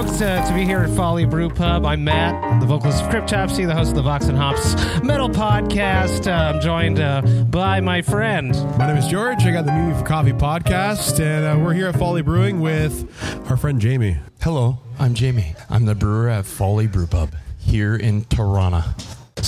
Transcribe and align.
Very 0.00 0.16
stoked 0.16 0.22
uh, 0.22 0.48
to 0.48 0.54
be 0.54 0.64
here 0.64 0.78
at 0.80 0.90
Folly 0.96 1.26
Brew 1.26 1.50
Pub. 1.50 1.84
I'm 1.84 2.04
Matt, 2.04 2.60
the 2.60 2.66
vocalist 2.66 3.02
of 3.02 3.10
Cryptopsy, 3.10 3.66
the 3.66 3.74
host 3.74 3.90
of 3.90 3.96
the 3.96 4.02
Vox 4.02 4.26
and 4.26 4.36
Hops 4.36 4.74
Metal 5.02 5.28
Podcast. 5.28 6.26
Uh, 6.26 6.54
I'm 6.54 6.60
joined 6.60 6.98
uh, 6.98 7.20
by 7.50 7.80
my 7.80 8.00
friend. 8.00 8.52
My 8.78 8.86
name 8.86 8.96
is 8.96 9.06
George. 9.08 9.42
I 9.42 9.52
got 9.52 9.66
the 9.66 9.72
Meet 9.72 9.92
Me 9.92 9.98
For 9.98 10.04
Coffee 10.04 10.32
podcast, 10.32 11.20
and 11.20 11.44
uh, 11.44 11.62
we're 11.62 11.74
here 11.74 11.88
at 11.88 11.98
Folly 11.98 12.22
Brewing 12.22 12.60
with 12.60 13.10
our 13.50 13.56
friend 13.56 13.80
Jamie. 13.80 14.16
Hello, 14.40 14.78
I'm 14.98 15.12
Jamie. 15.12 15.54
I'm 15.68 15.84
the 15.84 15.94
brewer 15.94 16.30
at 16.30 16.46
Folly 16.46 16.86
Brew 16.86 17.06
Pub 17.06 17.34
here 17.58 17.94
in 17.94 18.24
Toronto. 18.24 18.82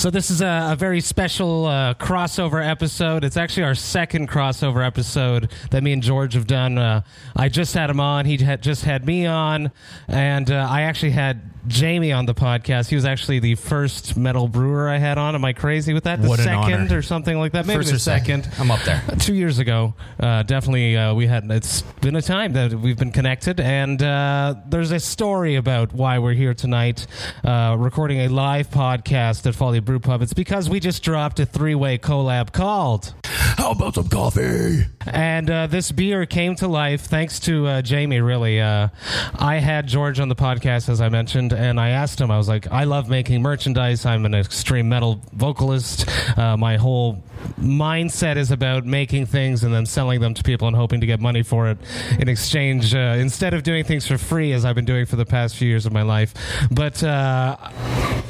So 0.03 0.09
this 0.09 0.29
is 0.29 0.41
a, 0.41 0.71
a 0.71 0.75
very 0.75 0.99
special 0.99 1.65
uh, 1.65 1.93
crossover 1.93 2.61
episode. 2.61 3.23
It's 3.23 3.37
actually 3.37 3.63
our 3.63 3.73
second 3.73 4.29
crossover 4.29 4.85
episode 4.85 5.49
that 5.71 5.81
me 5.81 5.93
and 5.93 6.03
George 6.03 6.33
have 6.33 6.45
done. 6.45 6.77
Uh, 6.77 7.03
I 7.37 7.47
just 7.47 7.73
had 7.73 7.89
him 7.89 8.01
on. 8.01 8.25
He 8.25 8.35
had 8.35 8.61
just 8.61 8.83
had 8.83 9.05
me 9.05 9.25
on, 9.25 9.71
and 10.09 10.51
uh, 10.51 10.67
I 10.69 10.81
actually 10.81 11.11
had 11.11 11.52
Jamie 11.67 12.11
on 12.11 12.25
the 12.25 12.33
podcast. 12.35 12.89
He 12.89 12.95
was 12.95 13.05
actually 13.05 13.39
the 13.39 13.55
first 13.55 14.17
metal 14.17 14.47
brewer 14.47 14.89
I 14.89 14.97
had 14.97 15.17
on. 15.17 15.33
Am 15.35 15.45
I 15.45 15.53
crazy 15.53 15.93
with 15.93 16.03
that? 16.03 16.21
The 16.21 16.27
What 16.27 16.39
an 16.39 16.45
second 16.45 16.73
honor. 16.89 16.97
or 16.97 17.01
something 17.01 17.37
like 17.37 17.53
that. 17.53 17.65
Maybe 17.65 17.77
First 17.79 17.89
the 17.89 17.95
or 17.95 17.99
second. 17.99 18.43
second. 18.43 18.59
I'm 18.61 18.71
up 18.71 18.81
there. 18.81 19.01
Two 19.19 19.33
years 19.33 19.59
ago, 19.59 19.93
uh, 20.19 20.43
definitely 20.43 20.97
uh, 20.97 21.13
we 21.13 21.25
had. 21.27 21.49
It's 21.49 21.81
been 22.01 22.15
a 22.15 22.21
time 22.21 22.53
that 22.53 22.73
we've 22.73 22.97
been 22.97 23.11
connected, 23.11 23.59
and 23.59 24.01
uh, 24.03 24.55
there's 24.67 24.91
a 24.91 24.99
story 24.99 25.55
about 25.55 25.93
why 25.93 26.19
we're 26.19 26.33
here 26.33 26.53
tonight, 26.53 27.07
uh, 27.43 27.75
recording 27.79 28.19
a 28.21 28.27
live 28.27 28.69
podcast 28.69 29.45
at 29.45 29.55
Folly 29.55 29.79
Brew 29.79 29.99
Pub. 29.99 30.21
It's 30.21 30.33
because 30.33 30.69
we 30.69 30.79
just 30.79 31.01
dropped 31.03 31.39
a 31.39 31.45
three-way 31.45 31.97
collab 31.97 32.51
called, 32.51 33.13
How 33.23 33.71
about 33.71 33.95
some 33.95 34.09
coffee? 34.09 34.85
and 35.07 35.49
uh, 35.49 35.67
this 35.67 35.91
beer 35.91 36.25
came 36.25 36.55
to 36.55 36.67
life 36.67 37.01
thanks 37.01 37.39
to 37.41 37.67
uh, 37.67 37.81
Jamie. 37.81 38.19
Really, 38.21 38.59
uh, 38.59 38.89
I 39.35 39.57
had 39.59 39.87
George 39.87 40.19
on 40.19 40.27
the 40.29 40.35
podcast 40.35 40.89
as 40.89 40.99
I 41.01 41.09
mentioned, 41.09 41.52
and 41.53 41.79
I 41.79 41.89
asked 41.89 42.19
him. 42.19 42.31
I 42.31 42.37
was 42.37 42.47
like, 42.47 42.71
I 42.71 42.83
love 42.83 43.09
making 43.09 43.41
merchandise. 43.41 44.05
I'm 44.05 44.25
an 44.25 44.33
extreme 44.33 44.89
metal 44.89 45.21
vocalist. 45.33 46.07
Uh, 46.37 46.57
my 46.57 46.77
whole 46.77 47.23
mindset 47.59 48.37
is 48.37 48.51
about 48.51 48.85
making 48.85 49.25
things 49.25 49.63
and 49.63 49.73
then 49.73 49.85
selling 49.85 50.19
them 50.21 50.33
to 50.33 50.43
people 50.43 50.67
and 50.67 50.75
hoping 50.75 51.01
to 51.01 51.05
get 51.05 51.19
money 51.19 51.43
for 51.43 51.69
it 51.69 51.77
in 52.19 52.27
exchange. 52.27 52.93
Uh, 52.93 53.15
instead 53.17 53.53
of 53.53 53.63
doing 53.63 53.83
things 53.83 54.07
for 54.07 54.17
free, 54.17 54.53
as 54.53 54.65
I've 54.65 54.75
been 54.75 54.85
doing 54.85 55.05
for 55.05 55.15
the 55.15 55.25
past 55.25 55.55
few 55.55 55.67
years 55.67 55.85
of 55.85 55.93
my 55.93 56.03
life, 56.03 56.33
but. 56.71 57.03
Uh, 57.03 57.57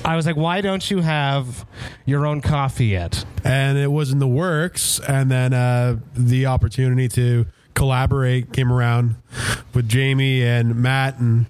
I 0.05 0.17
was 0.17 0.25
like, 0.25 0.35
why 0.35 0.59
don't 0.59 0.91
you 0.91 0.99
have 0.99 1.65
your 2.05 2.25
own 2.25 2.41
coffee 2.41 2.87
yet? 2.87 3.23
And 3.45 3.77
it 3.77 3.89
was 3.91 4.11
in 4.11 4.19
the 4.19 4.27
works, 4.27 4.99
and 4.99 5.31
then 5.31 5.53
uh, 5.53 5.97
the 6.13 6.45
opportunity 6.47 7.07
to 7.09 7.45
collaborate 7.73 8.53
came 8.53 8.71
around 8.71 9.15
with 9.73 9.89
Jamie 9.89 10.43
and 10.43 10.75
Matt, 10.75 11.19
and 11.19 11.47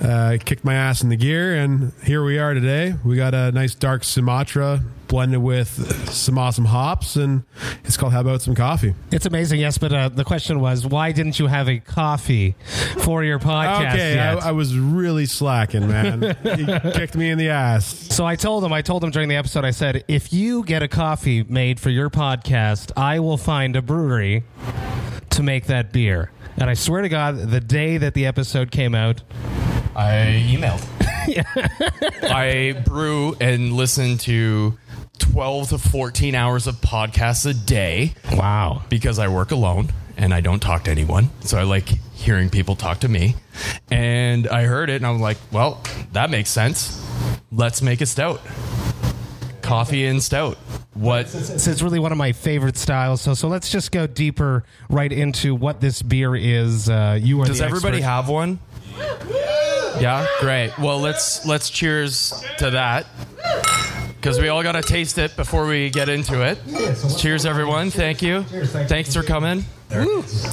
uh, 0.00 0.38
kicked 0.44 0.64
my 0.64 0.74
ass 0.74 1.02
in 1.02 1.08
the 1.08 1.16
gear, 1.16 1.54
and 1.54 1.92
here 2.04 2.24
we 2.24 2.38
are 2.38 2.54
today. 2.54 2.94
We 3.04 3.16
got 3.16 3.34
a 3.34 3.52
nice 3.52 3.74
dark 3.74 4.04
Sumatra 4.04 4.82
blended 5.06 5.42
with 5.42 6.08
some 6.08 6.38
awesome 6.38 6.66
hops, 6.66 7.16
and 7.16 7.42
it's 7.84 7.96
called 7.96 8.12
How 8.12 8.20
About 8.20 8.42
Some 8.42 8.54
Coffee. 8.54 8.94
It's 9.10 9.26
amazing, 9.26 9.60
yes, 9.60 9.76
but 9.76 9.92
uh, 9.92 10.08
the 10.08 10.24
question 10.24 10.60
was, 10.60 10.86
why 10.86 11.12
didn't 11.12 11.38
you 11.38 11.48
have 11.48 11.68
a 11.68 11.78
coffee 11.78 12.54
for 12.98 13.24
your 13.24 13.38
podcast 13.38 13.92
Okay, 13.92 14.18
I? 14.18 14.48
I 14.48 14.52
was 14.52 14.76
really 14.78 15.26
slacking, 15.26 15.88
man. 15.88 16.22
he 16.56 16.64
kicked 16.92 17.16
me 17.16 17.30
in 17.30 17.38
the 17.38 17.48
ass. 17.48 17.86
so 17.86 18.24
I 18.24 18.36
told 18.36 18.64
him, 18.64 18.72
I 18.72 18.82
told 18.82 19.02
him 19.02 19.10
during 19.10 19.28
the 19.28 19.36
episode, 19.36 19.64
I 19.64 19.72
said, 19.72 20.04
if 20.06 20.32
you 20.32 20.64
get 20.64 20.82
a 20.82 20.88
coffee 20.88 21.42
made 21.44 21.80
for 21.80 21.90
your 21.90 22.08
podcast, 22.10 22.92
I 22.96 23.18
will 23.18 23.38
find 23.38 23.74
a 23.76 23.82
brewery 23.82 24.44
to 25.30 25.42
make 25.42 25.66
that 25.66 25.92
beer. 25.92 26.30
And 26.56 26.68
I 26.68 26.74
swear 26.74 27.02
to 27.02 27.08
God, 27.08 27.36
the 27.36 27.60
day 27.60 27.98
that 27.98 28.14
the 28.14 28.26
episode 28.26 28.70
came 28.70 28.94
out, 28.94 29.22
I 29.94 30.44
emailed. 30.48 30.86
I 32.22 32.82
brew 32.84 33.36
and 33.40 33.72
listen 33.72 34.18
to 34.18 34.78
12 35.18 35.70
to 35.70 35.78
14 35.78 36.34
hours 36.34 36.66
of 36.66 36.76
podcasts 36.76 37.48
a 37.48 37.54
day 37.54 38.14
wow. 38.32 38.82
because 38.88 39.18
I 39.18 39.28
work 39.28 39.50
alone 39.50 39.90
and 40.16 40.34
I 40.34 40.40
don't 40.40 40.60
talk 40.60 40.84
to 40.84 40.90
anyone. 40.90 41.30
So 41.40 41.58
I 41.58 41.62
like 41.62 41.88
hearing 42.14 42.50
people 42.50 42.76
talk 42.76 43.00
to 43.00 43.08
me. 43.08 43.36
And 43.90 44.48
I 44.48 44.64
heard 44.64 44.90
it 44.90 44.96
and 44.96 45.06
I'm 45.06 45.20
like, 45.20 45.38
well, 45.52 45.82
that 46.12 46.30
makes 46.30 46.50
sense. 46.50 47.06
Let's 47.52 47.82
make 47.82 48.00
a 48.00 48.06
stout. 48.06 48.40
Coffee 49.62 50.06
and 50.06 50.22
stout. 50.22 50.58
What 51.00 51.28
So 51.28 51.70
it's 51.70 51.80
really 51.80 51.98
one 51.98 52.12
of 52.12 52.18
my 52.18 52.32
favorite 52.32 52.76
styles. 52.76 53.22
So 53.22 53.32
so 53.34 53.48
let's 53.48 53.70
just 53.70 53.90
go 53.90 54.06
deeper 54.06 54.64
right 54.90 55.10
into 55.10 55.54
what 55.54 55.80
this 55.80 56.02
beer 56.02 56.36
is. 56.36 56.90
Uh, 56.90 57.18
you 57.20 57.40
are 57.40 57.46
Does 57.46 57.60
everybody 57.62 57.98
expert. 57.98 58.10
have 58.10 58.28
one? 58.28 58.58
Yeah, 59.98 60.26
great. 60.40 60.78
Well, 60.78 61.00
let's 61.00 61.46
let's 61.46 61.70
cheers 61.70 62.44
to 62.58 62.70
that 62.70 63.06
because 64.16 64.38
we 64.38 64.48
all 64.48 64.62
got 64.62 64.72
to 64.72 64.82
taste 64.82 65.16
it 65.16 65.34
before 65.36 65.66
we 65.66 65.88
get 65.90 66.08
into 66.10 66.42
it. 66.46 66.58
cheers, 67.18 67.46
everyone. 67.46 67.90
Thank 67.90 68.20
you. 68.20 68.42
Thanks 68.42 69.14
for 69.14 69.22
coming. 69.22 69.64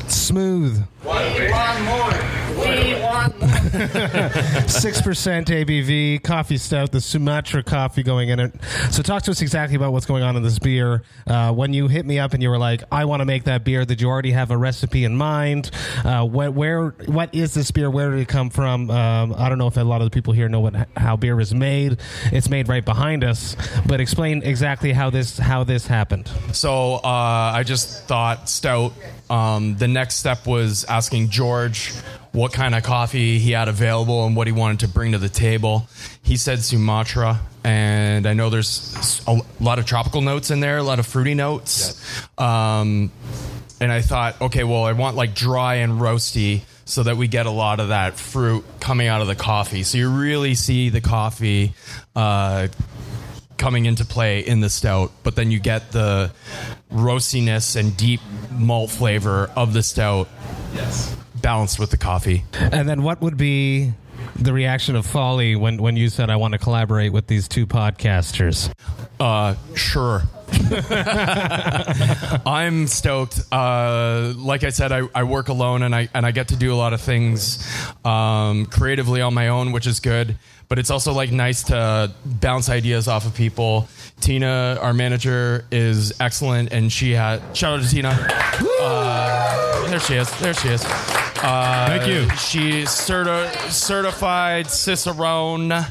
Smooth. 0.07 0.83
We 1.03 1.09
want 1.51 1.83
more. 1.83 2.63
We 2.63 3.01
want 3.01 3.39
more. 3.39 3.47
Six 4.67 5.01
percent 5.01 5.47
ABV 5.47 6.23
coffee 6.23 6.57
stout, 6.57 6.91
the 6.91 6.99
Sumatra 6.99 7.63
coffee 7.63 8.03
going 8.03 8.29
in 8.29 8.39
it. 8.39 8.53
So, 8.91 9.03
talk 9.03 9.23
to 9.23 9.31
us 9.31 9.41
exactly 9.41 9.75
about 9.75 9.93
what's 9.93 10.05
going 10.05 10.23
on 10.23 10.35
in 10.35 10.43
this 10.43 10.57
beer. 10.57 11.03
Uh, 11.27 11.53
when 11.53 11.73
you 11.73 11.87
hit 11.87 12.05
me 12.05 12.17
up 12.19 12.33
and 12.33 12.41
you 12.41 12.49
were 12.49 12.57
like, 12.57 12.83
"I 12.91 13.05
want 13.05 13.21
to 13.21 13.25
make 13.25 13.43
that 13.43 13.63
beer," 13.63 13.85
did 13.85 14.01
you 14.01 14.09
already 14.09 14.31
have 14.31 14.51
a 14.51 14.57
recipe 14.57 15.03
in 15.05 15.15
mind? 15.15 15.69
Uh, 16.03 16.25
what, 16.25 16.53
where, 16.53 16.89
what 17.05 17.33
is 17.35 17.53
this 17.53 17.71
beer? 17.71 17.89
Where 17.89 18.11
did 18.11 18.19
it 18.21 18.27
come 18.27 18.49
from? 18.49 18.89
Um, 18.89 19.35
I 19.37 19.49
don't 19.49 19.59
know 19.59 19.67
if 19.67 19.77
a 19.77 19.83
lot 19.83 20.01
of 20.01 20.07
the 20.07 20.11
people 20.11 20.33
here 20.33 20.49
know 20.49 20.61
what 20.61 20.87
how 20.97 21.15
beer 21.15 21.39
is 21.39 21.53
made. 21.53 21.99
It's 22.31 22.49
made 22.49 22.67
right 22.67 22.83
behind 22.83 23.23
us, 23.23 23.55
but 23.85 24.01
explain 24.01 24.41
exactly 24.43 24.93
how 24.93 25.09
this 25.09 25.37
how 25.37 25.63
this 25.63 25.85
happened. 25.87 26.29
So 26.53 26.95
uh, 26.95 27.51
I 27.53 27.63
just 27.63 28.05
thought 28.07 28.49
stout. 28.49 28.93
Um, 29.29 29.75
the 29.77 29.87
next 29.87 30.15
step 30.15 30.47
was 30.47 30.85
asking 30.85 31.29
George 31.29 31.91
what 32.31 32.53
kind 32.53 32.75
of 32.75 32.83
coffee 32.83 33.39
he 33.39 33.51
had 33.51 33.67
available 33.67 34.25
and 34.25 34.35
what 34.35 34.47
he 34.47 34.53
wanted 34.53 34.81
to 34.81 34.87
bring 34.87 35.13
to 35.13 35.17
the 35.17 35.29
table. 35.29 35.87
He 36.23 36.37
said 36.37 36.59
Sumatra, 36.59 37.39
and 37.63 38.27
I 38.27 38.33
know 38.33 38.49
there's 38.49 39.21
a 39.27 39.41
lot 39.59 39.79
of 39.79 39.85
tropical 39.85 40.21
notes 40.21 40.51
in 40.51 40.59
there, 40.59 40.77
a 40.77 40.83
lot 40.83 40.99
of 40.99 41.07
fruity 41.07 41.33
notes. 41.33 42.01
Um, 42.37 43.11
and 43.79 43.91
I 43.91 44.01
thought, 44.01 44.41
okay, 44.41 44.63
well, 44.63 44.83
I 44.85 44.93
want 44.93 45.15
like 45.15 45.35
dry 45.35 45.75
and 45.75 45.99
roasty 45.99 46.61
so 46.85 47.03
that 47.03 47.17
we 47.17 47.27
get 47.27 47.45
a 47.45 47.51
lot 47.51 47.79
of 47.79 47.89
that 47.89 48.17
fruit 48.17 48.63
coming 48.79 49.07
out 49.07 49.21
of 49.21 49.27
the 49.27 49.35
coffee. 49.35 49.83
So 49.83 49.97
you 49.97 50.09
really 50.09 50.55
see 50.55 50.89
the 50.89 51.01
coffee 51.01 51.73
uh, 52.15 52.69
coming 53.57 53.85
into 53.85 54.05
play 54.05 54.39
in 54.39 54.59
the 54.61 54.69
stout, 54.69 55.11
but 55.23 55.35
then 55.35 55.51
you 55.51 55.59
get 55.59 55.91
the 55.91 56.31
roastiness 56.91 57.75
and 57.75 57.95
deep 57.97 58.21
malt 58.51 58.89
flavor 58.89 59.51
of 59.55 59.73
the 59.73 59.83
stout. 59.83 60.29
Yes. 60.73 61.15
Balanced 61.41 61.79
with 61.79 61.91
the 61.91 61.97
coffee. 61.97 62.43
And 62.53 62.87
then 62.87 63.03
what 63.03 63.21
would 63.21 63.37
be 63.37 63.93
the 64.39 64.53
reaction 64.53 64.95
of 64.95 65.05
Folly 65.05 65.55
when, 65.55 65.77
when 65.77 65.97
you 65.97 66.09
said 66.09 66.29
I 66.29 66.35
want 66.35 66.53
to 66.53 66.57
collaborate 66.57 67.11
with 67.11 67.27
these 67.27 67.47
two 67.47 67.65
podcasters? 67.65 68.71
Uh, 69.19 69.55
sure. 69.75 70.23
I'm 72.45 72.87
stoked. 72.87 73.41
Uh, 73.51 74.33
like 74.37 74.63
I 74.63 74.69
said, 74.69 74.91
I, 74.91 75.01
I 75.13 75.23
work 75.23 75.49
alone 75.49 75.83
and 75.83 75.93
I 75.93 76.07
and 76.13 76.25
I 76.25 76.31
get 76.31 76.49
to 76.49 76.55
do 76.55 76.73
a 76.73 76.75
lot 76.75 76.93
of 76.93 77.01
things 77.01 77.67
um, 78.05 78.65
creatively 78.67 79.21
on 79.21 79.33
my 79.33 79.49
own, 79.49 79.71
which 79.71 79.87
is 79.87 79.99
good. 79.99 80.37
But 80.69 80.79
it's 80.79 80.89
also 80.89 81.13
like 81.13 81.31
nice 81.31 81.63
to 81.63 82.11
bounce 82.25 82.69
ideas 82.69 83.07
off 83.07 83.25
of 83.25 83.33
people. 83.35 83.87
Tina, 84.19 84.77
our 84.81 84.93
manager, 84.93 85.65
is 85.71 86.13
excellent, 86.19 86.73
and 86.73 86.91
she 86.91 87.11
had 87.11 87.41
shout 87.55 87.79
out 87.79 87.83
to 87.83 87.89
Tina. 87.89 88.09
Uh, 88.81 89.89
there 89.89 89.99
she 89.99 90.15
is. 90.15 90.39
There 90.39 90.53
she 90.53 90.69
is. 90.69 91.16
Uh, 91.41 91.87
Thank 91.87 92.07
you. 92.07 92.29
She's 92.37 92.89
certi- 92.89 93.69
certified 93.69 94.65
Cicerone. 94.67 95.85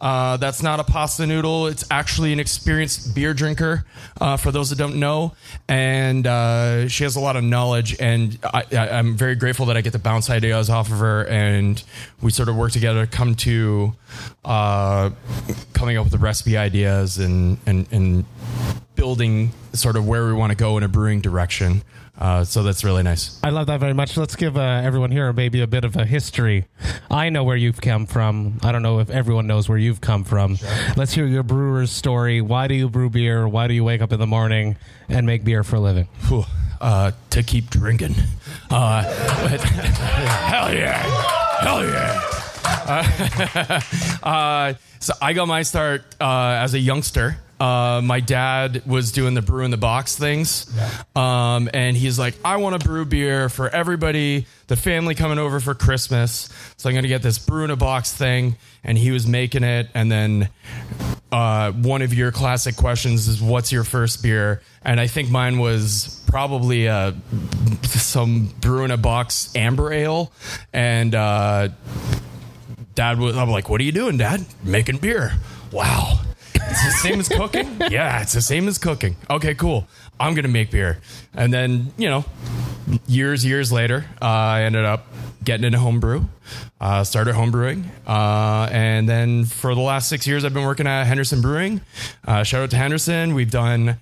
Uh, 0.00 0.36
that's 0.38 0.62
not 0.62 0.80
a 0.80 0.84
pasta 0.84 1.26
noodle. 1.26 1.66
It's 1.66 1.84
actually 1.90 2.32
an 2.32 2.40
experienced 2.40 3.14
beer 3.14 3.34
drinker, 3.34 3.84
uh, 4.20 4.36
for 4.38 4.50
those 4.50 4.70
that 4.70 4.76
don't 4.76 4.96
know. 4.96 5.34
And 5.68 6.26
uh, 6.26 6.88
she 6.88 7.04
has 7.04 7.16
a 7.16 7.20
lot 7.20 7.36
of 7.36 7.44
knowledge, 7.44 7.96
and 8.00 8.38
I, 8.42 8.64
I, 8.72 8.88
I'm 8.90 9.14
very 9.14 9.34
grateful 9.34 9.66
that 9.66 9.76
I 9.76 9.82
get 9.82 9.92
to 9.92 9.98
bounce 9.98 10.30
ideas 10.30 10.70
off 10.70 10.90
of 10.90 10.98
her. 10.98 11.26
And 11.26 11.82
we 12.22 12.30
sort 12.30 12.48
of 12.48 12.56
work 12.56 12.72
together 12.72 13.04
to 13.04 13.10
come 13.10 13.34
to 13.36 13.92
uh, 14.44 15.10
coming 15.74 15.98
up 15.98 16.04
with 16.04 16.12
the 16.12 16.18
recipe 16.18 16.56
ideas 16.56 17.18
and, 17.18 17.58
and, 17.66 17.86
and 17.92 18.24
building 18.94 19.52
sort 19.74 19.96
of 19.96 20.06
where 20.08 20.26
we 20.26 20.32
want 20.32 20.50
to 20.50 20.56
go 20.56 20.78
in 20.78 20.82
a 20.82 20.88
brewing 20.88 21.20
direction. 21.20 21.82
Uh, 22.20 22.44
so 22.44 22.62
that's 22.62 22.84
really 22.84 23.02
nice. 23.02 23.40
I 23.42 23.48
love 23.48 23.66
that 23.68 23.80
very 23.80 23.94
much. 23.94 24.16
Let's 24.18 24.36
give 24.36 24.56
uh, 24.58 24.60
everyone 24.60 25.10
here 25.10 25.32
maybe 25.32 25.62
a 25.62 25.66
bit 25.66 25.84
of 25.84 25.96
a 25.96 26.04
history. 26.04 26.66
I 27.10 27.30
know 27.30 27.44
where 27.44 27.56
you've 27.56 27.80
come 27.80 28.04
from. 28.04 28.58
I 28.62 28.72
don't 28.72 28.82
know 28.82 28.98
if 29.00 29.08
everyone 29.08 29.46
knows 29.46 29.68
where 29.70 29.78
you've 29.78 30.02
come 30.02 30.24
from. 30.24 30.58
Let's 30.96 31.14
hear 31.14 31.26
your 31.26 31.42
brewer's 31.42 31.90
story. 31.90 32.42
Why 32.42 32.68
do 32.68 32.74
you 32.74 32.90
brew 32.90 33.08
beer? 33.08 33.48
Why 33.48 33.68
do 33.68 33.74
you 33.74 33.84
wake 33.84 34.02
up 34.02 34.12
in 34.12 34.18
the 34.20 34.26
morning 34.26 34.76
and 35.08 35.24
make 35.24 35.44
beer 35.44 35.64
for 35.64 35.76
a 35.76 35.80
living? 35.80 36.08
Whew. 36.28 36.44
Uh, 36.78 37.12
to 37.30 37.42
keep 37.42 37.70
drinking. 37.70 38.14
Uh, 38.70 39.02
but- 39.42 39.60
hell 39.62 40.74
yeah. 40.74 40.98
Hell 41.60 41.84
yeah. 41.86 42.20
Uh, 42.64 43.80
uh, 44.28 44.74
so 44.98 45.14
I 45.22 45.32
got 45.32 45.48
my 45.48 45.62
start 45.62 46.04
uh, 46.20 46.58
as 46.60 46.74
a 46.74 46.78
youngster. 46.78 47.38
Uh, 47.60 48.00
my 48.02 48.20
dad 48.20 48.82
was 48.86 49.12
doing 49.12 49.34
the 49.34 49.42
brew 49.42 49.64
in 49.64 49.70
the 49.70 49.76
box 49.76 50.16
things. 50.16 50.72
Um, 51.14 51.68
and 51.74 51.94
he's 51.96 52.18
like, 52.18 52.34
I 52.42 52.56
want 52.56 52.80
to 52.80 52.88
brew 52.88 53.04
beer 53.04 53.50
for 53.50 53.68
everybody, 53.68 54.46
the 54.66 54.76
family 54.76 55.14
coming 55.14 55.38
over 55.38 55.60
for 55.60 55.74
Christmas. 55.74 56.48
So 56.78 56.88
I'm 56.88 56.94
going 56.94 57.02
to 57.02 57.08
get 57.08 57.22
this 57.22 57.38
brew 57.38 57.64
in 57.64 57.70
a 57.70 57.76
box 57.76 58.12
thing. 58.12 58.56
And 58.82 58.96
he 58.96 59.10
was 59.10 59.26
making 59.26 59.62
it. 59.62 59.88
And 59.92 60.10
then 60.10 60.48
uh, 61.32 61.72
one 61.72 62.02
of 62.02 62.14
your 62.14 62.32
classic 62.32 62.76
questions 62.76 63.28
is 63.28 63.40
what's 63.42 63.70
your 63.70 63.84
first 63.84 64.22
beer 64.22 64.60
and 64.82 64.98
i 64.98 65.06
think 65.06 65.30
mine 65.30 65.58
was 65.58 66.22
probably 66.26 66.88
uh, 66.88 67.12
some 67.82 68.46
brew 68.60 68.84
in 68.84 68.90
a 68.90 68.96
box 68.96 69.54
amber 69.54 69.92
ale 69.92 70.32
and 70.72 71.14
uh, 71.14 71.68
dad 72.94 73.18
was 73.18 73.36
i'm 73.36 73.50
like 73.50 73.68
what 73.68 73.80
are 73.80 73.84
you 73.84 73.92
doing 73.92 74.16
dad 74.16 74.44
making 74.64 74.98
beer 74.98 75.32
wow 75.70 76.18
it's 76.70 76.84
the 76.84 76.90
same 77.08 77.20
as 77.20 77.28
cooking? 77.28 77.76
Yeah 77.90 78.22
it's 78.22 78.32
the 78.32 78.40
same 78.42 78.68
as 78.68 78.78
cooking. 78.78 79.16
Okay 79.28 79.54
cool. 79.54 79.86
I'm 80.18 80.34
gonna 80.34 80.48
make 80.48 80.70
beer. 80.70 80.98
And 81.34 81.52
then 81.52 81.92
you 81.96 82.08
know 82.08 82.24
years 83.06 83.44
years 83.44 83.70
later 83.70 84.04
uh, 84.20 84.24
i 84.24 84.62
ended 84.62 84.84
up 84.84 85.06
getting 85.44 85.64
into 85.64 85.78
homebrew. 85.78 86.24
Uh, 86.80 87.02
started 87.04 87.34
homebrewing. 87.34 87.84
Uh, 88.06 88.68
and 88.72 89.08
then 89.08 89.44
for 89.44 89.74
the 89.74 89.80
last 89.80 90.08
six 90.08 90.26
years 90.26 90.44
i've 90.44 90.52
been 90.54 90.64
working 90.66 90.86
at 90.86 91.04
henderson 91.04 91.40
brewing. 91.40 91.80
Uh, 92.26 92.42
shout 92.42 92.62
out 92.62 92.70
to 92.70 92.76
henderson. 92.76 93.34
We've 93.34 93.50
done 93.50 93.96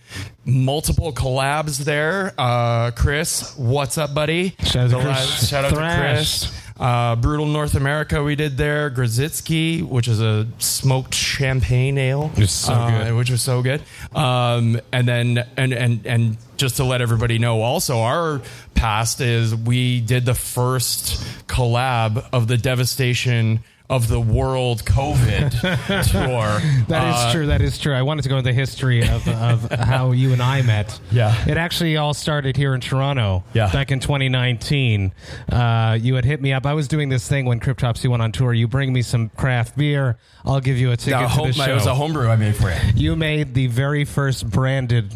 multiple 0.45 1.13
collabs 1.13 1.79
there. 1.85 2.35
Uh, 2.39 2.91
chris 2.93 3.55
what's 3.57 3.99
up 3.99 4.15
buddy? 4.15 4.55
Shout 4.65 4.85
out 4.87 4.91
to 4.91 4.97
Chris. 4.97 5.07
last- 5.07 5.49
shout 5.49 5.65
out 5.65 5.71
to 5.71 5.77
chris 5.77 6.53
uh, 6.79 7.17
Brutal 7.17 7.47
North 7.47 7.75
America, 7.75 8.23
we 8.23 8.37
did 8.37 8.57
there. 8.57 8.91
Grzycki, 8.91 9.83
which 9.83 10.07
is 10.09 10.21
a 10.21 10.47
smoked 10.59 11.15
champagne 11.15 11.99
ale, 11.99 12.31
It's 12.37 12.53
so 12.53 12.73
uh, 12.73 13.05
good. 13.05 13.15
which 13.17 13.31
was 13.31 13.43
so 13.43 13.63
good. 13.63 13.83
Um, 14.15 14.81
and 14.93 15.07
then, 15.09 15.45
and 15.57 15.73
and 15.73 16.07
and 16.07 16.37
just 16.57 16.77
to 16.77 16.85
let 16.85 17.01
everybody 17.01 17.39
know, 17.39 17.63
also 17.63 18.01
our 18.01 18.41
past 18.75 19.21
is 19.21 19.55
we 19.55 20.01
did 20.01 20.25
the 20.25 20.35
first 20.35 21.21
collab 21.49 22.25
of 22.33 22.47
the 22.49 22.57
devastation 22.57 23.61
of 23.91 24.09
the 24.09 24.21
world 24.21 24.85
COVID 24.85 25.51
tour. 26.11 26.61
That 26.89 27.09
is 27.09 27.15
Uh, 27.17 27.33
true. 27.33 27.47
That 27.47 27.63
is 27.63 27.79
true. 27.79 27.95
I 27.95 28.03
wanted 28.03 28.23
to 28.23 28.29
go 28.29 28.37
into 28.37 28.49
the 28.51 28.55
history 28.55 29.01
of, 29.09 29.27
of 29.29 29.71
how 29.81 30.13
you 30.13 30.33
and 30.33 30.43
I 30.43 30.61
met. 30.63 30.99
Yeah. 31.11 31.35
It 31.49 31.57
actually 31.57 31.97
all 31.97 32.13
started 32.15 32.57
here 32.57 32.75
in 32.75 32.81
Toronto. 32.81 33.45
Yeah. 33.55 33.73
Back 33.73 33.91
in 33.91 34.01
2019. 34.01 35.13
Uh, 35.51 35.99
you 36.01 36.15
had 36.17 36.25
hit 36.25 36.41
me 36.43 36.53
up. 36.53 36.67
I 36.67 36.75
was 36.75 36.87
doing 36.89 37.09
this 37.09 37.27
thing 37.29 37.47
when 37.47 37.61
Cryptopsy 37.61 38.09
went 38.11 38.23
on 38.23 38.31
tour. 38.33 38.53
You 38.53 38.69
bring 38.69 38.93
me 38.93 39.01
some 39.03 39.31
craft 39.31 39.77
beer. 39.79 40.19
I'll 40.45 40.61
give 40.61 40.79
you 40.79 40.93
a 40.93 40.97
ticket 40.97 41.31
to 41.31 41.37
the 41.47 41.53
show. 41.53 41.71
it 41.71 41.75
was 41.75 41.87
a 41.87 41.95
homebrew 41.95 42.29
I 42.29 42.37
made 42.37 42.57
for 42.57 42.71
you. 42.71 42.77
you 42.95 43.17
made 43.17 43.55
the 43.55 43.67
very 43.67 44.05
first 44.05 44.49
branded 44.49 45.13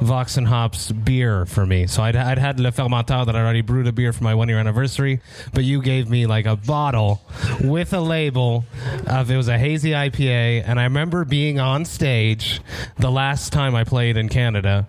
Vox 0.00 0.36
and 0.36 0.46
Hops 0.46 0.92
beer 0.92 1.46
for 1.46 1.64
me. 1.66 1.86
So 1.86 2.02
I'd, 2.02 2.14
I'd 2.16 2.38
had 2.38 2.60
Le 2.60 2.70
Fermenteur 2.72 3.26
that 3.26 3.34
I 3.34 3.40
already 3.40 3.62
brewed 3.62 3.86
a 3.86 3.92
beer 3.92 4.12
for 4.12 4.22
my 4.24 4.34
one 4.34 4.48
year 4.48 4.58
anniversary, 4.58 5.20
but 5.54 5.64
you 5.64 5.80
gave 5.82 6.08
me 6.10 6.26
like 6.26 6.46
a 6.46 6.56
bottle 6.56 7.22
with 7.60 7.92
a 7.92 8.00
label 8.16 8.64
of 9.06 9.30
it 9.30 9.36
was 9.36 9.48
a 9.48 9.58
hazy 9.58 9.90
IPA. 9.90 10.64
And 10.66 10.80
I 10.80 10.84
remember 10.84 11.26
being 11.26 11.60
on 11.60 11.84
stage 11.84 12.62
the 12.98 13.10
last 13.10 13.52
time 13.52 13.74
I 13.74 13.84
played 13.84 14.16
in 14.16 14.30
Canada 14.30 14.86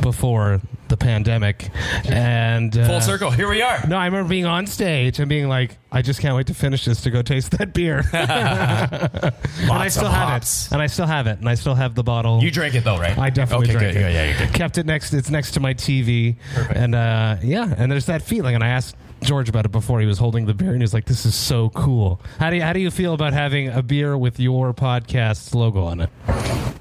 before 0.00 0.62
the 0.98 1.04
pandemic. 1.04 1.70
And 2.04 2.76
uh, 2.76 2.86
Full 2.86 3.00
circle. 3.00 3.30
Here 3.30 3.48
we 3.48 3.62
are. 3.62 3.84
No, 3.86 3.96
I 3.96 4.06
remember 4.06 4.28
being 4.28 4.46
on 4.46 4.66
stage 4.66 5.18
and 5.18 5.28
being 5.28 5.48
like, 5.48 5.76
I 5.90 6.02
just 6.02 6.20
can't 6.20 6.36
wait 6.36 6.46
to 6.48 6.54
finish 6.54 6.84
this 6.84 7.02
to 7.02 7.10
go 7.10 7.22
taste 7.22 7.50
that 7.58 7.72
beer. 7.72 7.98
and 8.12 9.72
I 9.72 9.88
still 9.88 10.08
have 10.08 10.28
hops. 10.28 10.66
it. 10.66 10.72
And 10.72 10.82
I 10.82 10.86
still 10.86 11.06
have 11.06 11.26
it. 11.26 11.38
And 11.38 11.48
I 11.48 11.54
still 11.54 11.74
have 11.74 11.94
the 11.94 12.04
bottle. 12.04 12.42
You 12.42 12.50
drank 12.50 12.74
it 12.74 12.84
though, 12.84 12.98
right? 12.98 13.16
I 13.18 13.30
definitely 13.30 13.66
okay, 13.70 13.78
drank 13.78 13.94
good. 13.94 13.96
it. 13.96 14.12
Yeah, 14.12 14.24
yeah, 14.24 14.32
you 14.32 14.38
did. 14.46 14.54
Kept 14.54 14.78
it 14.78 14.86
next. 14.86 15.12
It's 15.14 15.30
next 15.30 15.52
to 15.52 15.60
my 15.60 15.74
TV. 15.74 16.36
Perfect. 16.54 16.76
And 16.76 16.94
uh, 16.94 17.36
yeah, 17.42 17.74
and 17.76 17.90
there's 17.90 18.06
that 18.06 18.22
feeling. 18.22 18.54
And 18.54 18.62
I 18.62 18.68
asked 18.68 18.96
George 19.22 19.48
about 19.48 19.64
it 19.64 19.72
before 19.72 20.00
he 20.00 20.06
was 20.06 20.18
holding 20.18 20.46
the 20.46 20.54
beer, 20.54 20.68
and 20.70 20.78
he 20.78 20.82
was 20.82 20.94
like, 20.94 21.06
"This 21.06 21.24
is 21.26 21.34
so 21.34 21.70
cool." 21.70 22.20
How 22.38 22.50
do 22.50 22.56
you, 22.56 22.62
how 22.62 22.72
do 22.72 22.80
you 22.80 22.90
feel 22.90 23.14
about 23.14 23.32
having 23.32 23.68
a 23.68 23.82
beer 23.82 24.16
with 24.18 24.38
your 24.38 24.74
podcast's 24.74 25.54
logo 25.54 25.84
on 25.84 26.00
it? 26.00 26.10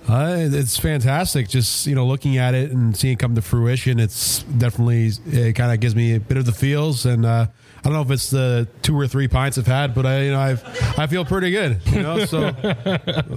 Uh, 0.08 0.36
it's 0.52 0.78
fantastic. 0.78 1.48
Just 1.48 1.88
you 1.88 1.96
know, 1.96 2.06
looking 2.06 2.38
at 2.38 2.54
it 2.54 2.72
and 2.72 2.96
seeing 2.96 3.14
it 3.14 3.20
come 3.20 3.36
to 3.36 3.42
fruition, 3.42 4.00
it's 4.00 4.44
definitely 4.44 5.12
it 5.28 5.54
kind 5.54 5.72
of 5.72 5.80
gives 5.80 5.96
me 5.96 6.16
a 6.16 6.20
bit 6.20 6.38
of 6.38 6.46
the 6.46 6.52
feels. 6.52 7.06
And 7.06 7.26
uh, 7.26 7.48
I 7.80 7.82
don't 7.84 7.94
know 7.94 8.02
if 8.02 8.12
it's 8.12 8.30
the 8.30 8.68
two 8.82 8.98
or 9.00 9.08
three 9.08 9.28
pints 9.28 9.58
I've 9.58 9.68
had, 9.68 9.96
but 9.96 10.06
I 10.06 10.24
you 10.24 10.32
know 10.32 10.40
I've 10.40 11.00
I 11.00 11.08
feel 11.08 11.26
pretty 11.26 11.52
good. 11.52 11.80
You 11.88 12.04
know, 12.04 12.26
so 12.26 12.48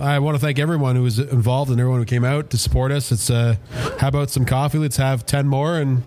I 0.00 0.18
want 0.18 0.36
to 0.36 0.40
thank 0.40 0.58
everyone 0.58 0.96
who 0.96 1.02
was 1.02 1.18
involved 1.18 1.70
and 1.70 1.80
everyone 1.80 2.00
who 2.00 2.06
came 2.06 2.24
out 2.24 2.50
to 2.50 2.58
support 2.58 2.90
us. 2.92 3.12
It's 3.12 3.30
uh, 3.30 3.56
how 3.98 4.08
about 4.08 4.30
some 4.30 4.44
coffee? 4.44 4.78
Let's 4.78 4.96
have 4.96 5.24
ten 5.24 5.46
more 5.46 5.78
and. 5.78 6.02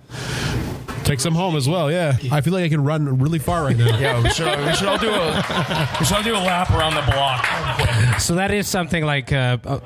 Take 1.09 1.19
some 1.19 1.33
home 1.33 1.55
as 1.55 1.67
well, 1.67 1.91
yeah. 1.91 2.15
I 2.31 2.41
feel 2.41 2.53
like 2.53 2.63
I 2.65 2.69
can 2.69 2.83
run 2.83 3.17
really 3.17 3.39
far 3.39 3.63
right 3.63 3.75
now. 3.75 3.89
Yeah, 3.99 4.21
we 4.21 4.29
should, 4.29 4.59
we 4.65 4.75
should 4.75 4.87
all 4.87 4.99
do 4.99 5.09
a 5.09 5.97
we 5.99 6.05
should 6.05 6.17
all 6.17 6.23
do 6.23 6.35
a 6.35 6.37
lap 6.37 6.69
around 6.69 6.93
the 6.93 7.01
block. 7.11 8.19
So 8.19 8.35
that 8.35 8.51
is 8.51 8.67
something 8.67 9.03
like 9.03 9.33
uh, 9.33 9.57
uh, 9.65 9.79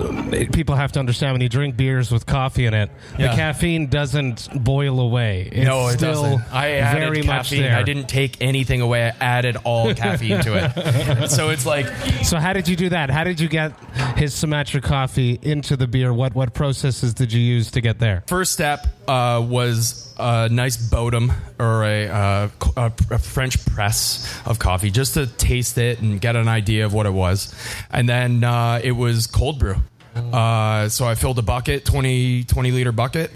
people 0.52 0.76
have 0.76 0.92
to 0.92 1.00
understand 1.00 1.34
when 1.34 1.42
you 1.42 1.48
drink 1.48 1.78
beers 1.78 2.12
with 2.12 2.26
coffee 2.26 2.66
in 2.66 2.74
it, 2.74 2.92
the 3.18 3.28
caffeine 3.28 3.88
doesn't 3.88 4.50
boil 4.66 5.00
away. 5.00 5.50
It's 5.52 5.66
no, 5.66 5.88
it 5.88 5.94
still 5.94 6.24
doesn't. 6.24 6.54
I 6.54 6.72
added 6.74 7.00
very 7.00 7.22
much 7.22 7.50
caffeine. 7.50 7.62
there. 7.62 7.78
I 7.78 7.84
didn't 7.84 8.10
take 8.10 8.42
anything 8.42 8.82
away. 8.82 9.06
I 9.06 9.16
added 9.22 9.56
all 9.64 9.94
caffeine 9.94 10.42
to 10.42 10.58
it. 10.58 11.30
So 11.30 11.50
it's 11.50 11.66
like 11.66 11.88
So 12.26 12.38
how 12.38 12.52
did 12.52 12.68
you 12.68 12.76
do 12.76 12.90
that? 12.90 13.10
How 13.10 13.24
did 13.24 13.40
you 13.40 13.48
get 13.48 13.72
his 14.18 14.34
Sumatra 14.34 14.82
coffee 14.82 15.40
into 15.42 15.78
the 15.78 15.88
beer? 15.88 16.14
What 16.14 16.36
what 16.36 16.54
processes 16.54 17.14
did 17.14 17.32
you 17.32 17.40
use 17.40 17.72
to 17.72 17.82
get 17.82 18.00
there? 18.00 18.24
first 18.28 18.52
step 18.52 18.88
uh, 19.08 19.46
was 19.46 20.14
a 20.18 20.48
nice 20.50 20.78
bodum 20.78 21.34
or 21.60 21.84
a, 21.84 22.08
uh, 22.08 22.50
a, 22.78 22.92
a 23.12 23.20
French 23.20 23.66
press 23.66 24.42
of 24.46 24.60
coffee 24.60 24.92
just 24.92 25.16
to 25.16 25.28
taste 25.28 25.78
it 25.78 26.02
and 26.02 26.22
get 26.22 26.36
an 26.36 26.48
idea 26.48 26.86
of 26.86 26.94
what 26.94 27.06
it 27.06 27.14
was. 27.14 27.54
And 27.90 28.08
then 28.08 28.44
uh, 28.44 28.80
it 28.84 28.92
was 28.94 29.28
cold 29.28 29.60
brew. 29.60 29.76
Uh, 30.16 30.90
so 30.90 31.06
I 31.08 31.16
filled 31.16 31.40
a 31.40 31.42
bucket, 31.42 31.86
20, 31.86 32.44
20 32.44 32.72
liter 32.72 32.92
bucket. 32.92 33.32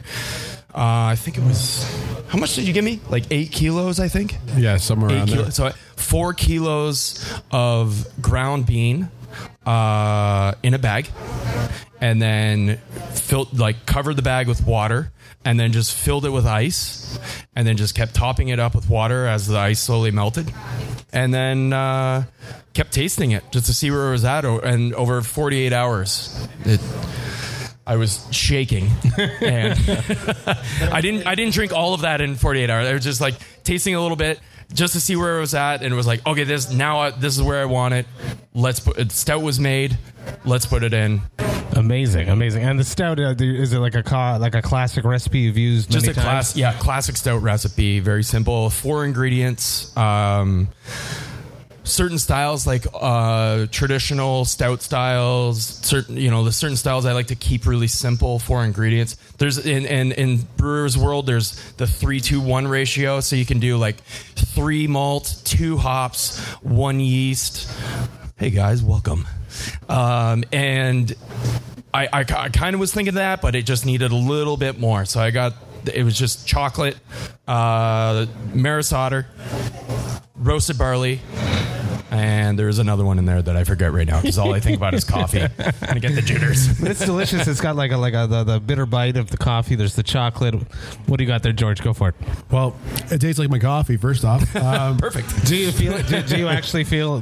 Uh, 0.76 1.10
I 1.10 1.16
think 1.16 1.38
it 1.40 1.44
was, 1.44 1.84
how 2.28 2.38
much 2.38 2.54
did 2.56 2.68
you 2.68 2.74
give 2.74 2.86
me? 2.86 3.00
Like 3.10 3.24
eight 3.32 3.52
kilos, 3.52 4.00
I 4.00 4.08
think? 4.10 4.38
Yeah, 4.56 4.78
somewhere 4.78 5.10
Eight 5.10 5.16
around 5.16 5.30
there. 5.30 5.38
kilo, 5.38 5.50
so 5.50 5.70
four 5.96 6.34
kilos 6.34 7.34
of 7.50 8.06
ground 8.22 8.68
bean 8.68 9.10
uh, 9.66 10.54
in 10.62 10.76
a 10.76 10.78
bag, 10.80 11.10
and 12.02 12.22
then 12.22 12.78
filled 13.14 13.58
like 13.58 13.86
covered 13.86 14.16
the 14.16 14.22
bag 14.22 14.48
with 14.48 14.66
water, 14.66 15.12
and 15.46 15.60
then 15.60 15.72
just 15.72 15.94
filled 15.94 16.26
it 16.26 16.30
with 16.30 16.46
ice, 16.46 17.20
and 17.56 17.68
then 17.68 17.78
just 17.78 17.96
kept 17.96 18.14
topping 18.14 18.50
it 18.50 18.60
up 18.60 18.76
with 18.76 18.90
water 18.90 19.28
as 19.28 19.48
the 19.48 19.58
ice 19.58 19.82
slowly 19.82 20.12
melted, 20.12 20.52
and 21.14 21.34
then 21.34 21.74
uh, 21.74 22.24
kept 22.74 22.94
tasting 22.94 23.32
it 23.32 23.44
just 23.52 23.66
to 23.68 23.74
see 23.74 23.92
where 23.92 24.10
it 24.10 24.12
was 24.12 24.26
at. 24.26 24.46
And 24.46 24.94
over 24.94 25.22
48 25.22 25.74
hours, 25.74 26.48
it. 26.66 26.82
I 27.86 27.96
was 27.96 28.28
shaking, 28.32 28.90
and 29.40 29.80
I 30.92 31.00
didn't. 31.00 31.26
I 31.26 31.36
didn't 31.36 31.54
drink 31.54 31.72
all 31.72 31.94
of 31.94 32.02
that 32.02 32.20
in 32.20 32.36
48 32.36 32.70
hours. 32.70 32.86
I 32.86 32.94
was 32.94 33.04
just 33.04 33.22
like 33.22 33.36
tasting 33.64 33.96
a 33.96 34.02
little 34.02 34.18
bit, 34.18 34.42
just 34.74 34.94
to 34.94 35.00
see 35.00 35.16
where 35.16 35.38
it 35.38 35.42
was 35.42 35.54
at, 35.54 35.82
and 35.82 35.94
it 35.94 35.96
was 35.96 36.08
like, 36.08 36.26
okay, 36.26 36.44
this 36.44 36.72
now 36.72 37.00
I, 37.00 37.10
this 37.12 37.38
is 37.38 37.44
where 37.44 37.62
I 37.62 37.66
want 37.66 37.94
it. 37.94 38.06
Let's 38.54 38.80
put 38.80 38.98
it, 38.98 39.12
stout 39.12 39.42
was 39.42 39.60
made. 39.60 39.98
Let's 40.46 40.66
put 40.66 40.84
it 40.84 40.94
in. 40.94 41.22
Amazing, 41.76 42.30
amazing. 42.30 42.64
And 42.64 42.80
the 42.80 42.84
stout 42.84 43.20
uh, 43.20 43.36
is 43.38 43.72
it 43.72 43.80
like 43.80 43.96
a 43.96 44.04
ca- 44.04 44.38
like 44.38 44.56
a 44.56 44.62
classic 44.62 45.04
recipe 45.04 45.40
you've 45.40 45.58
used? 45.58 45.92
Just 45.92 46.08
a 46.08 46.14
times? 46.14 46.24
class, 46.24 46.56
yeah, 46.56 46.74
classic 46.74 47.18
stout 47.18 47.42
recipe. 47.42 48.00
Very 48.00 48.24
simple. 48.24 48.70
Four 48.70 49.06
ingredients. 49.06 49.96
Um, 49.96 50.70
certain 51.88 52.20
styles 52.20 52.68
like 52.68 52.86
uh, 52.94 53.66
traditional 53.72 54.46
stout 54.46 54.82
styles 54.82 55.64
certain 55.86 56.18
you 56.18 56.30
know 56.30 56.44
the 56.44 56.52
certain 56.52 56.76
styles 56.76 57.06
i 57.06 57.14
like 57.14 57.28
to 57.28 57.36
keep 57.36 57.66
really 57.66 57.88
simple 57.88 58.40
for 58.40 58.64
ingredients. 58.64 59.18
There's 59.38 59.66
in 59.66 59.86
in, 59.86 60.12
in 60.12 60.48
brewers 60.58 60.98
world 60.98 61.26
there's 61.26 61.74
the 61.74 61.88
three 61.88 62.20
two 62.20 62.42
one 62.42 62.68
ratio. 62.68 63.20
So 63.20 63.36
you 63.36 63.46
can 63.46 63.60
do 63.60 63.78
like 63.78 63.98
three 64.36 64.88
malt 64.88 65.42
two 65.44 65.78
hops 65.78 66.40
one 66.62 67.00
yeast. 67.00 67.70
Hey 68.38 68.50
guys 68.50 68.84
welcome. 68.84 69.28
Um, 69.90 70.44
and 70.52 71.16
I, 71.94 72.08
I, 72.08 72.20
I 72.20 72.50
kind 72.50 72.74
of 72.74 72.80
was 72.80 72.94
thinking 72.94 73.16
that, 73.16 73.42
but 73.42 73.56
it 73.56 73.66
just 73.66 73.86
needed 73.86 74.12
a 74.12 74.16
little 74.16 74.58
bit 74.58 74.80
more. 74.80 75.06
So 75.06 75.20
I 75.20 75.32
got 75.32 75.54
it 75.94 76.04
was 76.04 76.18
just 76.18 76.46
chocolate, 76.46 76.98
uh, 77.48 78.26
maris 78.54 78.92
otter, 78.92 79.26
roasted 80.36 80.78
barley, 80.78 81.22
and 82.12 82.58
there's 82.58 82.80
another 82.80 83.04
one 83.04 83.20
in 83.20 83.26
there 83.26 83.42
that 83.42 83.56
I 83.56 83.64
forget 83.64 83.92
right 83.92 84.08
now 84.08 84.22
because 84.22 84.38
all 84.38 84.54
I 84.54 84.60
think 84.60 84.78
about 84.78 84.94
is 84.94 85.04
coffee. 85.04 85.42
I'm 85.60 85.74
gonna 85.82 86.00
get 86.00 86.16
the 86.16 86.22
jitters. 86.22 86.82
It's 86.82 87.06
delicious. 87.06 87.48
It's 87.48 87.62
got 87.62 87.76
like 87.76 87.92
a 87.92 87.98
like 87.98 88.14
a 88.14 88.28
the, 88.28 88.44
the 88.44 88.60
bitter 88.60 88.86
bite 88.86 89.18
of 89.18 89.30
the 89.30 89.38
coffee. 89.38 89.76
There's 89.76 89.96
the 89.96 90.04
chocolate. 90.04 90.56
What 91.08 91.18
do 91.18 91.24
you 91.24 91.28
got 91.28 91.44
there, 91.44 91.54
George? 91.54 91.82
Go 91.84 91.94
for 91.94 92.10
it. 92.10 92.16
Well, 92.52 92.76
it 93.12 93.20
tastes 93.20 93.40
like 93.40 93.50
my 93.50 93.60
coffee. 93.60 93.98
First 93.98 94.24
off, 94.24 94.56
um, 94.56 94.98
Perfect. 94.98 95.46
Do 95.46 95.56
you 95.56 95.72
feel? 95.72 95.98
do, 96.04 96.22
do 96.22 96.38
you 96.38 96.48
actually 96.48 96.84
feel 96.84 97.22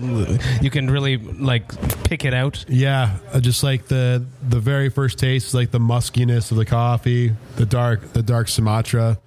you 0.61 0.69
can 0.69 0.89
really 0.89 1.17
like 1.17 1.67
pick 2.03 2.25
it 2.25 2.33
out? 2.33 2.65
yeah, 2.67 3.17
uh, 3.33 3.39
just 3.39 3.63
like 3.63 3.87
the 3.87 4.25
the 4.47 4.59
very 4.59 4.89
first 4.89 5.17
taste 5.17 5.47
is 5.47 5.53
like 5.55 5.71
the 5.71 5.79
muskiness 5.79 6.51
of 6.51 6.57
the 6.57 6.65
coffee, 6.65 7.33
the 7.55 7.65
dark 7.65 8.13
the 8.13 8.21
dark 8.23 8.47
Sumatra. 8.47 9.19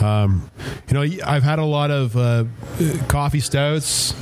Um, 0.00 0.50
you 0.88 0.94
know, 0.94 1.24
I've 1.24 1.42
had 1.42 1.58
a 1.58 1.64
lot 1.64 1.90
of 1.90 2.16
uh, 2.16 2.44
coffee 3.08 3.40
stouts, 3.40 4.14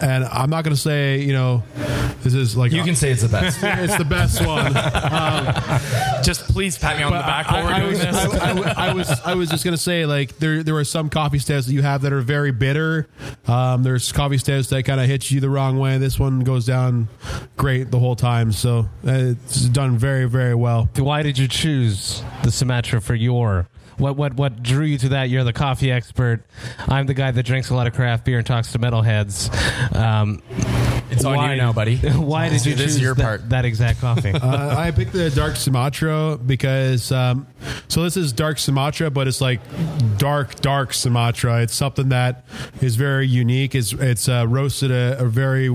and 0.00 0.25
I'm 0.32 0.50
not 0.50 0.64
going 0.64 0.74
to 0.74 0.80
say 0.80 1.20
you 1.20 1.32
know 1.32 1.62
this 2.22 2.34
is 2.34 2.56
like 2.56 2.72
You 2.72 2.82
can 2.82 2.96
say 2.96 3.10
it's 3.10 3.22
the 3.22 3.28
best. 3.28 3.58
it's 3.62 3.96
the 3.96 4.04
best 4.04 4.44
one. 4.44 4.72
Just 6.24 6.42
please 6.52 6.76
pat 6.78 6.96
me 6.96 7.02
on 7.02 7.12
the 7.12 7.18
back 7.18 7.50
while 7.50 7.66
I, 7.66 7.78
I 7.78 7.82
we're 7.82 7.88
was, 7.90 8.00
doing 8.00 8.12
this. 8.12 8.34
I, 8.34 8.50
I- 8.50 8.86
I 8.88 8.92
was 8.94 9.08
I 9.20 9.34
was 9.34 9.48
just 9.48 9.64
gonna 9.64 9.76
say 9.76 10.06
like 10.06 10.38
there 10.38 10.62
there 10.62 10.74
are 10.76 10.84
some 10.84 11.08
coffee 11.08 11.38
stouts 11.38 11.66
that 11.66 11.72
you 11.72 11.82
have 11.82 12.02
that 12.02 12.12
are 12.12 12.20
very 12.20 12.50
bitter. 12.52 13.06
Um, 13.46 13.82
there's 13.82 14.10
coffee 14.12 14.38
stouts 14.38 14.68
that 14.68 14.84
kind 14.84 15.00
of 15.00 15.06
hit 15.06 15.30
you 15.30 15.40
the 15.40 15.50
wrong 15.50 15.78
way. 15.78 15.98
This 15.98 16.18
one 16.18 16.40
goes 16.40 16.66
down 16.66 17.08
great 17.56 17.90
the 17.90 17.98
whole 17.98 18.16
time, 18.16 18.52
so 18.52 18.88
uh, 19.06 19.34
it's 19.34 19.62
done 19.66 19.98
very 19.98 20.28
very 20.28 20.54
well. 20.54 20.88
Why 20.96 21.22
did 21.22 21.38
you 21.38 21.48
choose 21.48 22.22
the 22.42 22.50
Sumatra 22.50 23.00
for 23.00 23.14
your? 23.14 23.68
What 23.98 24.16
what 24.16 24.34
what 24.34 24.62
drew 24.62 24.84
you 24.84 24.98
to 24.98 25.08
that? 25.10 25.30
You're 25.30 25.44
the 25.44 25.52
coffee 25.52 25.90
expert. 25.90 26.42
I'm 26.86 27.06
the 27.06 27.14
guy 27.14 27.30
that 27.30 27.42
drinks 27.42 27.70
a 27.70 27.74
lot 27.74 27.86
of 27.86 27.94
craft 27.94 28.24
beer 28.24 28.38
and 28.38 28.46
talks 28.46 28.72
to 28.72 28.78
metalheads. 28.78 29.50
Um, 29.94 30.42
It's 31.10 31.24
on 31.24 31.50
you 31.50 31.56
now, 31.56 31.72
buddy. 31.72 31.96
Why 31.98 32.48
did 32.48 32.64
you 32.66 32.74
This 32.74 32.86
is 32.86 32.94
choose 32.96 33.00
your 33.02 33.14
that, 33.14 33.22
part. 33.22 33.48
that 33.50 33.64
exact 33.64 34.00
coffee? 34.00 34.32
Uh, 34.46 34.74
I 34.78 34.90
picked 34.90 35.12
the 35.12 35.30
dark 35.30 35.56
Sumatra 35.56 36.38
because 36.44 37.10
um, 37.12 37.46
so 37.88 38.02
this 38.02 38.16
is 38.16 38.32
dark 38.32 38.58
Sumatra, 38.58 39.10
but 39.10 39.26
it's 39.28 39.40
like 39.40 39.60
dark 40.18 40.54
dark 40.60 40.92
Sumatra. 40.92 41.62
It's 41.62 41.74
something 41.74 42.10
that 42.10 42.44
is 42.80 42.96
very 42.96 43.26
unique. 43.26 43.74
It's 43.74 43.92
it's 43.92 44.28
uh, 44.28 44.46
roasted 44.48 44.90
a, 44.90 45.18
a 45.20 45.24
very 45.26 45.68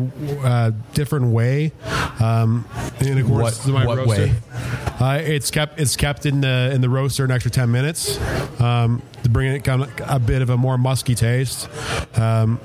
uh, 0.43 0.71
different 0.93 1.27
way. 1.27 1.71
Um, 2.19 2.65
and 2.99 3.19
of 3.19 3.27
course, 3.27 3.65
What- 3.65 3.73
my 3.73 3.85
what 3.85 3.97
roaster. 3.97 4.27
way? 4.27 4.33
Uh, 4.99 5.19
it's 5.23 5.49
kept 5.51 5.79
it's 5.79 5.95
kept 5.95 6.25
in 6.25 6.41
the 6.41 6.71
in 6.73 6.81
the 6.81 6.89
roaster 6.89 7.25
an 7.25 7.31
extra 7.31 7.51
ten 7.51 7.71
minutes 7.71 8.19
um, 8.61 9.01
to 9.23 9.29
bring 9.29 9.53
it 9.53 9.63
kind 9.63 9.83
of 9.83 9.91
a 10.07 10.19
bit 10.19 10.41
of 10.41 10.49
a 10.49 10.57
more 10.57 10.77
musky 10.77 11.15
taste. 11.15 11.69
Um, 12.17 12.59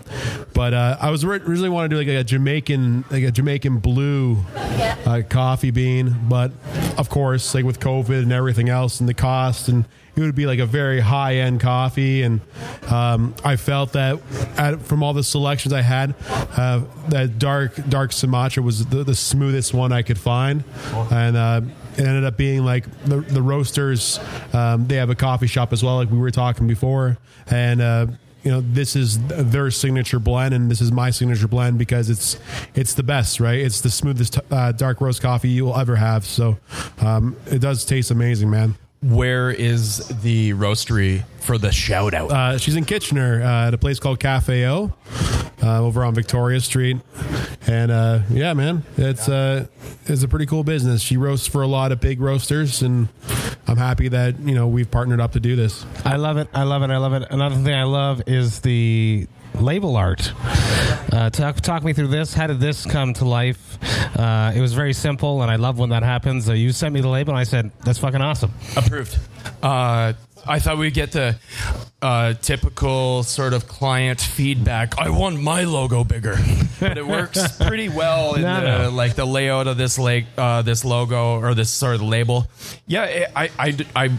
but 0.54 0.74
uh, 0.74 0.96
I 1.00 1.10
was 1.10 1.24
originally 1.24 1.68
want 1.68 1.90
to 1.90 1.94
do 1.94 1.98
like 1.98 2.08
a 2.08 2.24
Jamaican 2.24 3.04
like 3.10 3.24
a 3.24 3.30
Jamaican 3.30 3.78
blue 3.78 4.38
uh, 4.56 5.22
coffee 5.28 5.70
bean, 5.70 6.16
but 6.28 6.52
of 6.98 7.08
course, 7.08 7.54
like 7.54 7.64
with 7.64 7.80
COVID 7.80 8.22
and 8.22 8.32
everything 8.32 8.68
else 8.68 9.00
and 9.00 9.08
the 9.08 9.14
cost 9.14 9.68
and. 9.68 9.84
It 10.16 10.22
would 10.22 10.34
be 10.34 10.46
like 10.46 10.60
a 10.60 10.66
very 10.66 11.00
high 11.00 11.36
end 11.36 11.60
coffee, 11.60 12.22
and 12.22 12.40
um, 12.88 13.34
I 13.44 13.56
felt 13.56 13.92
that 13.92 14.18
at, 14.56 14.80
from 14.80 15.02
all 15.02 15.12
the 15.12 15.22
selections 15.22 15.74
I 15.74 15.82
had, 15.82 16.14
uh, 16.56 16.84
that 17.08 17.38
dark 17.38 17.74
dark 17.90 18.12
Sumatra 18.12 18.62
was 18.62 18.86
the, 18.86 19.04
the 19.04 19.14
smoothest 19.14 19.74
one 19.74 19.92
I 19.92 20.00
could 20.00 20.18
find, 20.18 20.64
and 21.10 21.36
uh, 21.36 21.60
it 21.98 22.06
ended 22.06 22.24
up 22.24 22.38
being 22.38 22.64
like 22.64 22.90
the, 23.04 23.20
the 23.20 23.42
roasters. 23.42 24.18
Um, 24.54 24.86
they 24.86 24.96
have 24.96 25.10
a 25.10 25.14
coffee 25.14 25.48
shop 25.48 25.74
as 25.74 25.84
well, 25.84 25.96
like 25.96 26.10
we 26.10 26.16
were 26.18 26.30
talking 26.30 26.66
before, 26.66 27.18
and. 27.48 27.82
Uh, 27.82 28.06
you 28.42 28.52
know, 28.52 28.60
this 28.60 28.94
is 28.94 29.18
their 29.26 29.72
signature 29.72 30.20
blend, 30.20 30.54
and 30.54 30.70
this 30.70 30.80
is 30.80 30.92
my 30.92 31.10
signature 31.10 31.48
blend 31.48 31.78
because 31.78 32.08
it's 32.08 32.38
it's 32.76 32.94
the 32.94 33.02
best, 33.02 33.40
right? 33.40 33.58
It's 33.58 33.80
the 33.80 33.90
smoothest 33.90 34.38
uh, 34.52 34.70
dark 34.70 35.00
roast 35.00 35.20
coffee 35.20 35.48
you 35.48 35.64
will 35.64 35.76
ever 35.76 35.96
have. 35.96 36.24
So 36.24 36.56
um, 37.00 37.34
it 37.50 37.58
does 37.58 37.84
taste 37.84 38.12
amazing, 38.12 38.48
man. 38.48 38.76
Where 39.06 39.50
is 39.50 40.08
the 40.22 40.50
roastery 40.54 41.24
for 41.40 41.58
the 41.58 41.70
shout 41.70 42.12
out? 42.12 42.32
Uh, 42.32 42.58
she's 42.58 42.74
in 42.74 42.84
Kitchener 42.84 43.40
uh, 43.40 43.68
at 43.68 43.74
a 43.74 43.78
place 43.78 44.00
called 44.00 44.18
Cafe 44.18 44.66
O 44.66 44.92
uh, 45.62 45.80
over 45.80 46.04
on 46.04 46.14
Victoria 46.14 46.60
Street. 46.60 46.98
And 47.68 47.90
uh, 47.90 48.20
yeah, 48.30 48.52
man, 48.54 48.84
it's 48.96 49.28
uh, 49.28 49.66
it's 50.06 50.22
a 50.22 50.28
pretty 50.28 50.46
cool 50.46 50.64
business. 50.64 51.02
She 51.02 51.16
roasts 51.16 51.46
for 51.46 51.62
a 51.62 51.66
lot 51.66 51.92
of 51.92 52.00
big 52.00 52.20
roasters, 52.20 52.82
and 52.82 53.08
I'm 53.66 53.76
happy 53.76 54.08
that 54.08 54.38
you 54.40 54.54
know 54.54 54.66
we've 54.66 54.90
partnered 54.90 55.20
up 55.20 55.32
to 55.32 55.40
do 55.40 55.56
this. 55.56 55.84
I 56.04 56.16
love 56.16 56.36
it. 56.36 56.48
I 56.52 56.64
love 56.64 56.82
it. 56.82 56.90
I 56.90 56.96
love 56.96 57.12
it. 57.12 57.26
Another 57.30 57.56
thing 57.56 57.74
I 57.74 57.84
love 57.84 58.22
is 58.26 58.60
the 58.60 59.26
label 59.60 59.96
art. 59.96 60.32
Uh, 61.12 61.30
talk 61.30 61.60
talk 61.60 61.82
me 61.82 61.92
through 61.92 62.08
this. 62.08 62.34
How 62.34 62.46
did 62.46 62.60
this 62.60 62.84
come 62.84 63.14
to 63.14 63.24
life? 63.24 63.78
Uh, 64.18 64.52
it 64.54 64.60
was 64.60 64.72
very 64.74 64.92
simple, 64.92 65.42
and 65.42 65.50
I 65.50 65.56
love 65.56 65.78
when 65.78 65.90
that 65.90 66.02
happens. 66.02 66.48
Uh, 66.48 66.52
you 66.52 66.72
sent 66.72 66.94
me 66.94 67.00
the 67.00 67.08
label, 67.08 67.32
and 67.32 67.38
I 67.38 67.44
said, 67.44 67.70
"That's 67.84 67.98
fucking 67.98 68.20
awesome." 68.20 68.52
Approved. 68.76 69.18
Uh, 69.62 70.12
I 70.48 70.58
thought 70.60 70.78
we'd 70.78 70.94
get 70.94 71.12
the 71.12 71.36
uh, 72.02 72.34
typical 72.34 73.22
sort 73.24 73.52
of 73.52 73.66
client 73.66 74.20
feedback. 74.20 74.96
I 74.98 75.10
want 75.10 75.40
my 75.40 75.64
logo 75.64 76.04
bigger, 76.04 76.36
but 76.78 76.98
it 76.98 77.06
works 77.06 77.56
pretty 77.66 77.88
well 77.88 78.34
in 78.34 78.42
No, 78.42 78.60
the, 78.60 78.78
no. 78.84 78.90
like 78.90 79.14
the 79.14 79.24
layout 79.24 79.66
of 79.66 79.76
this 79.76 79.98
like 79.98 80.26
uh, 80.38 80.62
this 80.62 80.84
logo 80.84 81.40
or 81.40 81.54
this 81.54 81.70
sort 81.70 81.96
of 81.96 82.02
label. 82.02 82.46
Yeah, 82.86 83.04
it, 83.04 83.30
I, 83.34 83.50
I 83.58 83.76
I 83.96 84.10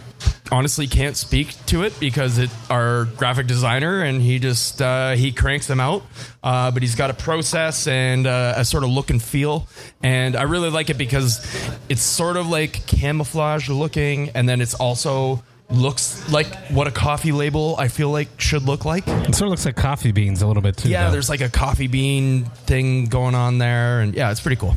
honestly 0.51 0.87
can't 0.87 1.17
speak 1.17 1.53
to 1.67 1.83
it 1.83 1.99
because 1.99 2.37
it 2.37 2.49
our 2.69 3.05
graphic 3.05 3.47
designer 3.47 4.01
and 4.01 4.21
he 4.21 4.39
just 4.39 4.81
uh, 4.81 5.11
he 5.11 5.31
cranks 5.31 5.67
them 5.67 5.79
out. 5.79 6.03
Uh, 6.43 6.71
but 6.71 6.81
he's 6.81 6.95
got 6.95 7.09
a 7.09 7.13
process 7.13 7.87
and 7.87 8.25
uh, 8.25 8.53
a 8.55 8.63
sort 8.65 8.83
of 8.83 8.89
look 8.89 9.09
and 9.09 9.21
feel, 9.21 9.67
and 10.01 10.35
I 10.35 10.43
really 10.43 10.69
like 10.69 10.89
it 10.89 10.97
because 10.97 11.45
it's 11.89 12.01
sort 12.01 12.37
of 12.37 12.47
like 12.47 12.85
camouflage 12.87 13.69
looking, 13.69 14.29
and 14.29 14.47
then 14.47 14.61
it's 14.61 14.73
also 14.73 15.43
looks 15.69 16.31
like 16.31 16.47
what 16.69 16.88
a 16.88 16.91
coffee 16.91 17.31
label 17.31 17.75
I 17.77 17.88
feel 17.88 18.09
like 18.09 18.29
should 18.39 18.63
look 18.63 18.86
like. 18.86 19.07
It 19.07 19.36
sort 19.36 19.47
of 19.47 19.50
looks 19.50 19.65
like 19.65 19.75
coffee 19.75 20.12
beans 20.12 20.41
a 20.41 20.47
little 20.47 20.63
bit 20.63 20.77
too. 20.77 20.89
Yeah, 20.89 21.05
though. 21.05 21.12
there's 21.12 21.29
like 21.29 21.41
a 21.41 21.50
coffee 21.50 21.88
bean 21.88 22.45
thing 22.65 23.05
going 23.05 23.36
on 23.36 23.57
there, 23.57 24.01
and 24.01 24.13
yeah, 24.13 24.31
it's 24.31 24.39
pretty 24.39 24.55
cool. 24.55 24.75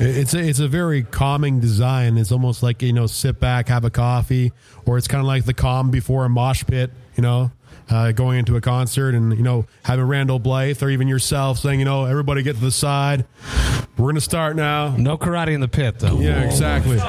It's 0.00 0.34
a, 0.34 0.38
it's 0.38 0.58
a 0.58 0.68
very 0.68 1.04
calming 1.04 1.60
design. 1.60 2.18
It's 2.18 2.32
almost 2.32 2.62
like 2.62 2.82
you 2.82 2.92
know, 2.92 3.06
sit 3.06 3.38
back, 3.38 3.68
have 3.68 3.84
a 3.84 3.90
coffee, 3.90 4.52
or 4.86 4.98
it's 4.98 5.08
kind 5.08 5.20
of 5.20 5.26
like 5.26 5.44
the 5.44 5.54
calm 5.54 5.90
before 5.90 6.24
a 6.24 6.28
mosh 6.28 6.64
pit. 6.64 6.90
You 7.16 7.22
know, 7.22 7.50
uh, 7.92 8.12
going 8.12 8.38
into 8.38 8.56
a 8.56 8.60
concert 8.60 9.14
and 9.14 9.36
you 9.36 9.42
know 9.42 9.66
having 9.84 10.06
Randall 10.06 10.38
Blythe 10.38 10.82
or 10.82 10.88
even 10.90 11.08
yourself 11.08 11.58
saying, 11.58 11.78
you 11.78 11.84
know, 11.84 12.06
everybody 12.06 12.42
get 12.42 12.54
to 12.54 12.60
the 12.60 12.70
side. 12.70 13.26
We're 13.98 14.08
gonna 14.08 14.20
start 14.22 14.56
now. 14.56 14.96
no 14.96 15.18
karate 15.18 15.52
in 15.52 15.60
the 15.60 15.68
pit 15.68 15.98
though. 15.98 16.18
Yeah, 16.18 16.42
exactly. 16.42 16.96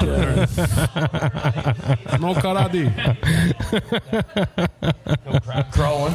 no 2.20 2.34
karate. 2.34 2.92
Crawling. 5.72 6.14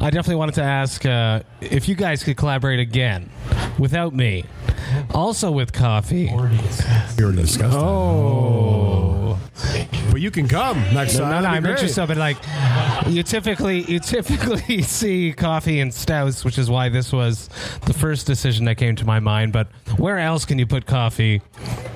I 0.00 0.10
definitely 0.10 0.36
wanted 0.36 0.56
to 0.56 0.62
ask 0.62 1.06
uh, 1.06 1.40
if 1.62 1.88
you 1.88 1.94
guys 1.94 2.22
could 2.22 2.36
collaborate 2.36 2.80
again 2.80 3.30
without 3.78 4.14
me, 4.14 4.44
also 5.14 5.50
with 5.50 5.72
coffee. 5.72 6.26
We 6.26 6.30
already 6.30 7.42
discussed. 7.42 7.76
Oh. 7.76 9.23
But 10.10 10.20
you 10.20 10.30
can 10.30 10.48
come 10.48 10.78
next 10.94 11.14
No, 11.14 11.20
time. 11.20 11.30
no, 11.30 11.36
no, 11.36 11.42
That'd 11.42 11.46
I 11.46 11.60
be 11.60 11.62
meant 11.62 11.76
great. 11.78 11.82
yourself, 11.88 12.08
but 12.08 12.16
like 12.16 12.36
you 13.08 13.22
typically 13.22 13.82
you 13.82 14.00
typically 14.00 14.82
see 14.82 15.32
coffee 15.32 15.80
and 15.80 15.92
stouts, 15.94 16.44
which 16.44 16.58
is 16.58 16.68
why 16.70 16.88
this 16.88 17.12
was 17.12 17.48
the 17.86 17.92
first 17.94 18.26
decision 18.26 18.64
that 18.66 18.76
came 18.76 18.96
to 18.96 19.04
my 19.04 19.20
mind. 19.20 19.52
But 19.52 19.68
where 19.96 20.18
else 20.18 20.44
can 20.44 20.58
you 20.58 20.66
put 20.66 20.86
coffee 20.86 21.40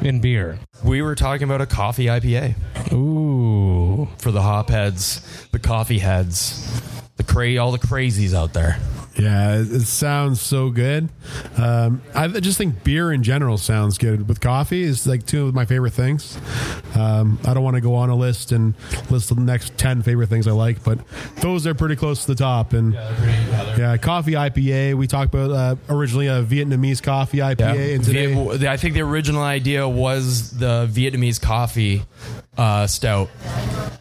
in 0.02 0.20
beer? 0.20 0.58
We 0.84 1.02
were 1.02 1.14
talking 1.14 1.44
about 1.44 1.60
a 1.60 1.66
coffee 1.66 2.06
IPA 2.06 2.54
Ooh, 2.92 4.08
for 4.18 4.30
the 4.30 4.42
hop 4.42 4.68
heads, 4.70 5.48
the 5.52 5.58
coffee 5.58 5.98
heads, 5.98 6.80
the 7.16 7.24
cra- 7.24 7.56
all 7.56 7.72
the 7.72 7.78
crazies 7.78 8.34
out 8.34 8.52
there. 8.52 8.78
Yeah, 9.18 9.56
it, 9.56 9.72
it 9.72 9.86
sounds 9.86 10.40
so 10.40 10.70
good. 10.70 11.08
Um, 11.56 12.02
I 12.14 12.28
just 12.28 12.56
think 12.56 12.84
beer 12.84 13.12
in 13.12 13.22
general 13.22 13.58
sounds 13.58 13.98
good. 13.98 14.28
With 14.28 14.40
coffee, 14.40 14.82
is 14.82 15.06
like 15.06 15.26
two 15.26 15.48
of 15.48 15.54
my 15.54 15.64
favorite 15.64 15.92
things. 15.92 16.38
Um, 16.94 17.38
I 17.44 17.52
don't 17.52 17.64
want 17.64 17.74
to 17.74 17.80
go 17.80 17.94
on 17.96 18.10
a 18.10 18.14
list 18.14 18.52
and 18.52 18.74
list 19.10 19.34
the 19.34 19.40
next 19.40 19.76
ten 19.76 20.02
favorite 20.02 20.28
things 20.28 20.46
I 20.46 20.52
like, 20.52 20.84
but 20.84 21.00
those 21.36 21.66
are 21.66 21.74
pretty 21.74 21.96
close 21.96 22.22
to 22.22 22.28
the 22.28 22.36
top. 22.36 22.72
And 22.72 22.94
yeah, 22.94 23.96
coffee 23.96 24.32
IPA. 24.32 24.94
We 24.94 25.06
talked 25.06 25.34
about 25.34 25.50
uh, 25.50 25.76
originally 25.88 26.28
a 26.28 26.44
Vietnamese 26.44 27.02
coffee 27.02 27.38
IPA, 27.38 27.96
and 27.96 28.04
today 28.04 28.68
I 28.68 28.76
think 28.76 28.94
the 28.94 29.02
original 29.02 29.42
idea 29.42 29.88
was 29.88 30.58
the 30.58 30.88
Vietnamese 30.90 31.40
coffee 31.40 32.04
uh, 32.58 32.86
stout, 32.86 33.30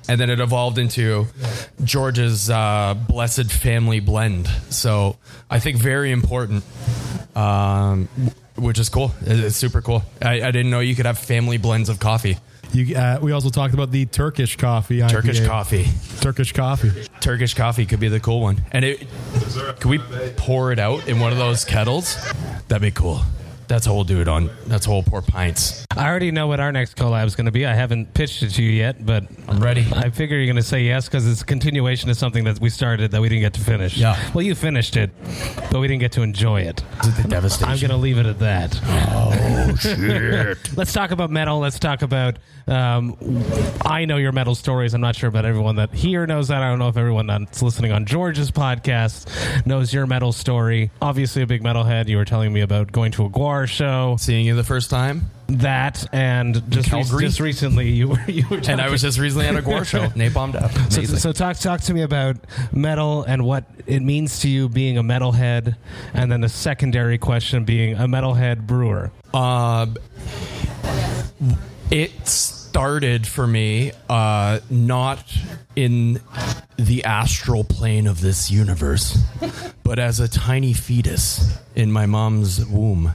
and 0.10 0.20
then 0.20 0.30
it 0.30 0.40
evolved 0.40 0.78
into 0.80 1.28
George's 1.84 2.50
uh, 2.50 2.96
blessed 3.08 3.52
family 3.52 4.00
blend. 4.00 4.48
So 4.70 5.18
I 5.50 5.60
think 5.60 5.78
very 5.78 6.12
important, 6.12 6.64
um, 7.36 8.10
which 8.56 8.80
is 8.80 8.90
cool. 8.90 9.14
It's 9.22 9.56
super 9.56 9.82
cool. 9.82 10.04
I, 10.22 10.42
I 10.42 10.52
didn't 10.52 10.72
know 10.72 10.80
you 10.80 10.96
could 10.96 11.06
have 11.06 11.20
family 11.20 11.58
blends 11.58 11.88
of 11.88 12.00
coffee. 12.00 12.38
You, 12.74 12.98
uh, 12.98 13.20
we 13.22 13.32
also 13.32 13.50
talked 13.50 13.74
about 13.74 13.92
the 13.92 14.06
Turkish 14.08 14.58
coffee. 14.58 15.00
IPA. 15.00 15.10
Turkish 15.10 15.46
coffee. 15.46 15.86
Turkish 16.20 16.52
coffee. 16.52 16.92
Turkish 17.22 17.54
coffee 17.54 17.86
could 17.86 18.02
be 18.02 18.10
the 18.10 18.20
cool 18.20 18.42
one. 18.42 18.62
And 18.72 18.84
it 18.84 19.08
could 19.80 19.86
we 19.86 20.00
pour 20.36 20.74
it 20.74 20.80
out 20.80 21.08
in 21.08 21.20
one 21.20 21.32
of 21.32 21.38
those 21.38 21.64
kettles? 21.64 22.18
That'd 22.68 22.82
be 22.82 22.92
cool. 22.92 23.22
That's 23.68 23.86
do 24.06 24.22
it 24.22 24.28
on. 24.28 24.50
That's 24.66 24.86
how 24.86 24.94
we'll 24.94 25.04
pour 25.04 25.22
pints. 25.22 25.86
I 25.96 26.08
already 26.08 26.32
know 26.32 26.48
what 26.48 26.60
our 26.60 26.72
next 26.72 26.96
collab 26.96 27.26
is 27.26 27.36
going 27.36 27.46
to 27.46 27.52
be. 27.52 27.66
I 27.66 27.74
haven't 27.74 28.14
pitched 28.14 28.44
it 28.44 28.52
to 28.52 28.64
you 28.64 28.72
yet, 28.72 29.06
but 29.06 29.26
I'm 29.48 29.62
ready. 29.62 29.86
I 29.94 30.10
figure 30.10 30.38
you're 30.38 30.46
going 30.46 30.56
to 30.56 30.62
say 30.62 30.84
yes 30.84 31.06
because 31.06 31.28
it's 31.28 31.42
a 31.42 31.46
continuation 31.46 32.10
of 32.10 32.18
something 32.18 32.46
that 32.46 32.60
we 32.62 32.70
started 32.70 33.12
that 33.12 33.22
we 33.22 33.30
didn't 33.30 33.42
get 33.42 33.54
to 33.56 33.62
finish. 33.62 33.98
Yeah. 33.98 34.18
Well, 34.34 34.44
you 34.44 34.56
finished 34.56 34.96
it, 34.96 35.12
but 35.72 35.80
we 35.80 35.88
didn't 35.88 36.02
get 36.02 36.14
to 36.14 36.22
enjoy 36.22 36.62
it. 36.62 36.84
Is 37.02 37.18
it 37.20 37.24
the 37.24 37.28
devastation? 37.28 37.72
I'm 37.74 37.80
going 37.80 37.92
to 37.92 37.98
leave 37.98 38.18
it 38.18 38.26
at 38.26 38.40
that. 38.40 38.80
Oh, 38.86 39.76
shit. 39.80 40.78
Let's 40.78 40.94
talk 40.94 41.12
about 41.12 41.30
metal. 41.30 41.60
Let's 41.60 41.80
talk 41.80 42.02
about. 42.02 42.38
Um, 42.68 43.18
I 43.86 44.06
know 44.06 44.18
your 44.18 44.34
metal 44.34 44.56
stories. 44.56 44.94
I'm 44.94 45.02
not 45.02 45.16
sure 45.16 45.30
about 45.30 45.46
everyone 45.46 45.78
that 45.78 45.94
here 45.94 46.28
knows 46.28 46.50
that. 46.50 46.62
I 46.62 46.70
don't 46.70 46.80
know 46.80 46.90
if 46.90 46.98
everyone 46.98 47.28
that's 47.28 47.62
listening 47.62 47.92
on 47.92 48.06
George's 48.06 48.52
podcast 48.52 49.66
knows 49.66 49.94
your 49.94 50.06
metal 50.06 50.32
story. 50.32 50.92
Obviously, 51.02 51.42
a 51.42 51.48
big 51.48 51.64
metalhead. 51.64 52.08
You 52.08 52.18
were 52.18 52.26
telling 52.26 52.52
me 52.54 52.62
about 52.62 52.92
going 52.92 53.12
to 53.14 53.26
a 53.26 53.30
Gwar 53.30 53.57
show. 53.66 54.18
Seeing 54.20 54.46
you 54.46 54.56
the 54.56 54.64
first 54.64 54.90
time, 54.92 55.32
That 55.48 56.06
and 56.14 56.56
just, 56.70 56.92
re- 56.92 57.02
Calgary? 57.04 57.26
just 57.26 57.40
recently 57.40 57.90
you 57.90 58.10
were 58.10 58.20
you 58.28 58.46
were 58.50 58.58
and 58.68 58.80
I 58.82 58.90
was 58.90 59.02
just 59.02 59.18
recently 59.18 59.48
at 59.48 59.56
a 59.56 59.62
Gwar 59.62 59.86
show. 59.86 60.06
Napalm 60.16 60.52
Death. 60.54 60.74
so, 60.92 61.00
Amazing. 61.00 61.18
so 61.20 61.32
talk 61.32 61.58
talk 61.58 61.82
to 61.82 61.94
me 61.94 62.02
about 62.04 62.36
metal 62.72 63.24
and 63.24 63.44
what 63.46 63.64
it 63.88 64.02
means 64.02 64.42
to 64.42 64.50
you 64.50 64.70
being 64.70 64.98
a 64.98 65.04
metalhead, 65.04 65.76
and 66.14 66.32
then 66.32 66.42
the 66.42 66.50
secondary 66.50 67.18
question 67.18 67.64
being 67.66 67.96
a 67.96 68.08
metalhead 68.08 68.68
brewer. 68.68 69.10
Uh, 69.34 69.88
it 71.90 72.12
started 72.78 73.26
for 73.26 73.48
me 73.48 73.92
uh, 74.08 74.60
not 74.70 75.24
in 75.76 76.22
the 76.76 77.04
astral 77.06 77.64
plane 77.64 78.06
of 78.06 78.22
this 78.22 78.52
universe, 78.52 79.18
but 79.84 79.98
as 79.98 80.20
a 80.20 80.28
tiny 80.28 80.74
fetus 80.74 81.58
in 81.76 81.92
my 81.92 82.06
mom's 82.06 82.64
womb. 82.68 83.12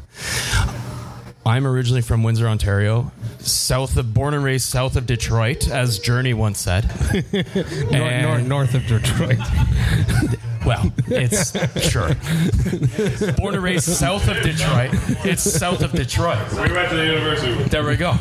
I'm 1.47 1.65
originally 1.65 2.03
from 2.03 2.25
Windsor, 2.25 2.49
Ontario, 2.49 3.13
south 3.39 3.97
of 3.97 4.13
born 4.13 4.35
and 4.35 4.43
raised 4.43 4.69
south 4.69 4.97
of 4.97 5.07
Detroit, 5.07 5.69
as 5.71 6.01
Journey 6.01 6.35
once 6.35 6.59
said. 6.59 6.91
Nor- 7.33 8.03
And- 8.03 8.23
nor- 8.23 8.41
north 8.41 8.75
of 8.75 8.85
Detroit. 8.89 9.39
Well, 10.73 10.93
it's 11.09 11.53
sure. 11.91 12.15
Born 13.37 13.55
and 13.55 13.63
raised 13.63 13.85
south 13.85 14.29
of 14.29 14.43
Detroit. 14.43 14.91
It's 15.25 15.43
south 15.43 15.83
of 15.83 15.93
Detroit. 15.93 16.39
We 16.53 16.73
went 16.73 16.89
to 16.91 16.97
the 16.97 17.05
university. 17.07 17.65
There 17.65 17.85
we 17.85 17.97
go. 17.97 18.13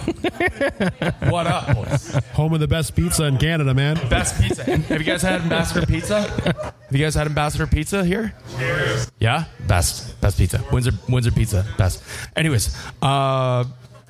What 1.29 1.48
up, 1.48 1.75
boys? 1.75 2.15
Home 2.34 2.53
of 2.53 2.60
the 2.60 2.67
best 2.67 2.96
pizza 2.96 3.25
in 3.25 3.38
Canada, 3.38 3.74
man. 3.74 3.96
Best 4.10 4.41
pizza. 4.41 4.63
Have 4.63 5.00
you 5.00 5.05
guys 5.05 5.22
had 5.22 5.41
Ambassador 5.41 5.86
Pizza? 5.86 6.22
Have 6.22 6.74
you 6.91 7.00
guys 7.05 7.15
had 7.15 7.27
Ambassador 7.27 7.67
Pizza 7.67 8.03
here? 8.03 8.34
Yeah, 9.20 9.46
best, 9.67 10.20
best 10.22 10.38
pizza. 10.38 10.63
Windsor, 10.72 10.91
Windsor 11.10 11.31
Pizza, 11.31 11.65
best. 11.77 12.03
Anyways, 12.36 12.75
uh, 13.01 13.63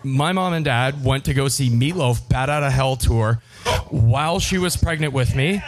my 0.04 0.32
mom 0.32 0.54
and 0.54 0.66
dad 0.66 1.04
went 1.04 1.26
to 1.26 1.34
go 1.34 1.48
see 1.48 1.70
Meatloaf 1.70 2.28
Bat 2.30 2.50
Out 2.50 2.64
of 2.64 2.72
Hell 2.74 2.96
tour 2.96 3.42
while 3.90 4.40
she 4.40 4.58
was 4.58 4.76
pregnant 4.78 5.14
with 5.14 5.36
me 5.36 5.62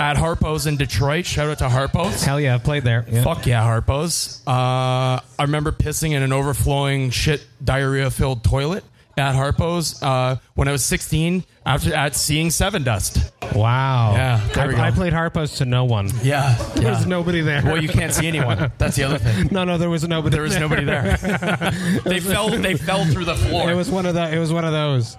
at 0.00 0.16
Harpo's 0.16 0.66
in 0.66 0.76
Detroit. 0.78 1.26
Shout 1.26 1.50
out 1.50 1.58
to 1.58 1.68
Harpo's. 1.68 2.24
Hell 2.24 2.40
yeah, 2.40 2.54
I 2.54 2.58
played 2.58 2.84
there. 2.84 3.04
Yeah. 3.08 3.22
Fuck 3.22 3.46
yeah, 3.46 3.62
Harpo's. 3.62 4.42
Uh, 4.46 4.50
I 4.50 5.22
remember 5.40 5.72
pissing 5.72 6.12
in 6.12 6.22
an 6.22 6.32
overflowing 6.32 7.10
shit 7.10 7.46
diarrhea 7.62 8.10
filled 8.10 8.42
toilet 8.42 8.82
at 9.16 9.34
Harpo's 9.34 10.02
uh, 10.02 10.36
when 10.54 10.68
I 10.68 10.72
was 10.72 10.84
16 10.84 11.44
after 11.66 11.94
at 11.94 12.16
seeing 12.16 12.48
Sevendust. 12.48 13.30
Wow. 13.54 14.12
Yeah, 14.12 14.46
there 14.54 14.68
we 14.68 14.74
I, 14.74 14.76
go. 14.76 14.82
I 14.82 14.90
played 14.90 15.12
Harpo's 15.12 15.56
to 15.56 15.64
no 15.64 15.84
one. 15.84 16.10
Yeah, 16.22 16.54
There 16.76 16.90
was 16.90 17.06
nobody 17.06 17.40
there. 17.40 17.62
Well, 17.64 17.82
you 17.82 17.88
can't 17.88 18.12
see 18.12 18.26
anyone. 18.28 18.70
That's 18.78 18.96
the 18.96 19.04
other 19.04 19.18
thing. 19.18 19.48
No, 19.50 19.64
no, 19.64 19.78
there 19.78 19.90
was 19.90 20.06
nobody. 20.06 20.34
There 20.34 20.42
was 20.42 20.58
nobody 20.58 20.84
there. 20.84 21.16
they 22.04 22.20
fell. 22.20 22.50
They 22.50 22.76
fell 22.76 23.04
through 23.06 23.24
the 23.24 23.34
floor. 23.34 23.70
It 23.70 23.74
was 23.74 23.90
one 23.90 24.06
of 24.06 24.14
the. 24.14 24.32
It 24.32 24.38
was 24.38 24.52
one 24.52 24.64
of 24.64 24.72
those. 24.72 25.16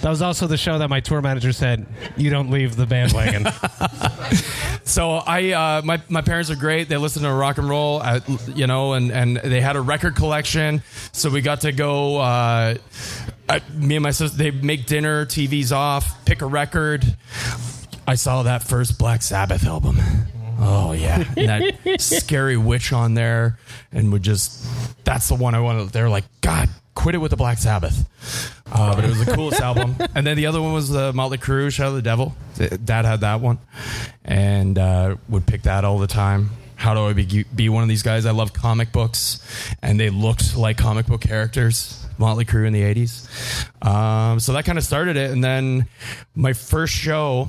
That 0.00 0.08
was 0.08 0.22
also 0.22 0.46
the 0.46 0.56
show 0.56 0.78
that 0.78 0.88
my 0.88 1.00
tour 1.00 1.20
manager 1.20 1.52
said, 1.52 1.86
"You 2.16 2.30
don't 2.30 2.50
leave 2.50 2.76
the 2.76 2.86
bandwagon." 2.86 3.44
So 4.84 5.12
I, 5.12 5.52
uh, 5.52 5.82
my 5.82 6.02
my 6.10 6.20
parents 6.20 6.50
are 6.50 6.56
great. 6.56 6.88
They 6.88 6.98
listen 6.98 7.22
to 7.22 7.32
rock 7.32 7.56
and 7.56 7.68
roll, 7.68 8.02
uh, 8.02 8.20
you 8.54 8.66
know, 8.66 8.92
and 8.92 9.10
and 9.10 9.36
they 9.38 9.60
had 9.60 9.76
a 9.76 9.80
record 9.80 10.14
collection. 10.14 10.82
So 11.12 11.30
we 11.30 11.40
got 11.40 11.62
to 11.62 11.72
go. 11.72 12.18
Uh, 12.18 12.76
uh, 13.48 13.60
me 13.74 13.96
and 13.96 14.02
my 14.02 14.10
sister, 14.10 14.36
they 14.36 14.50
make 14.50 14.86
dinner, 14.86 15.26
TVs 15.26 15.72
off, 15.72 16.24
pick 16.26 16.42
a 16.42 16.46
record. 16.46 17.04
I 18.06 18.14
saw 18.14 18.42
that 18.42 18.62
first 18.62 18.98
Black 18.98 19.22
Sabbath 19.22 19.66
album. 19.66 19.98
Oh 20.60 20.92
yeah, 20.92 21.24
and 21.36 21.48
that 21.48 22.00
scary 22.00 22.56
witch 22.58 22.92
on 22.92 23.14
there, 23.14 23.58
and 23.90 24.12
would 24.12 24.22
just. 24.22 24.66
That's 25.04 25.28
the 25.28 25.34
one 25.34 25.54
I 25.54 25.60
wanted. 25.60 25.90
They're 25.90 26.08
like, 26.08 26.24
God, 26.40 26.68
quit 27.04 27.14
it 27.14 27.18
with 27.18 27.30
the 27.30 27.36
Black 27.36 27.58
Sabbath. 27.58 28.10
Uh, 28.64 28.94
but 28.94 29.04
it 29.04 29.08
was 29.08 29.22
the 29.22 29.30
coolest 29.34 29.60
album. 29.70 29.94
And 30.14 30.26
then 30.26 30.38
the 30.38 30.46
other 30.46 30.62
one 30.62 30.72
was 30.72 30.88
the 30.88 31.12
Motley 31.12 31.36
Crue, 31.36 31.70
Shout 31.70 31.88
at 31.88 31.96
the 31.96 32.00
Devil. 32.00 32.34
Dad 32.82 33.04
had 33.04 33.20
that 33.20 33.42
one, 33.42 33.58
and 34.24 34.78
uh, 34.78 35.16
would 35.28 35.46
pick 35.46 35.64
that 35.64 35.84
all 35.84 35.98
the 35.98 36.06
time. 36.06 36.48
How 36.76 36.94
do 36.94 37.00
I 37.00 37.12
be, 37.12 37.44
be 37.54 37.68
one 37.68 37.82
of 37.82 37.90
these 37.90 38.02
guys? 38.02 38.24
I 38.24 38.30
love 38.30 38.54
comic 38.54 38.90
books, 38.90 39.38
and 39.82 40.00
they 40.00 40.08
looked 40.08 40.56
like 40.56 40.78
comic 40.78 41.04
book 41.04 41.20
characters. 41.20 42.00
Motley 42.16 42.46
Crue 42.46 42.66
in 42.66 42.72
the 42.72 42.80
'80s. 42.80 43.86
Um, 43.86 44.40
so 44.40 44.54
that 44.54 44.64
kind 44.64 44.78
of 44.78 44.84
started 44.84 45.18
it, 45.18 45.30
and 45.30 45.44
then 45.44 45.86
my 46.34 46.54
first 46.54 46.94
show 46.94 47.48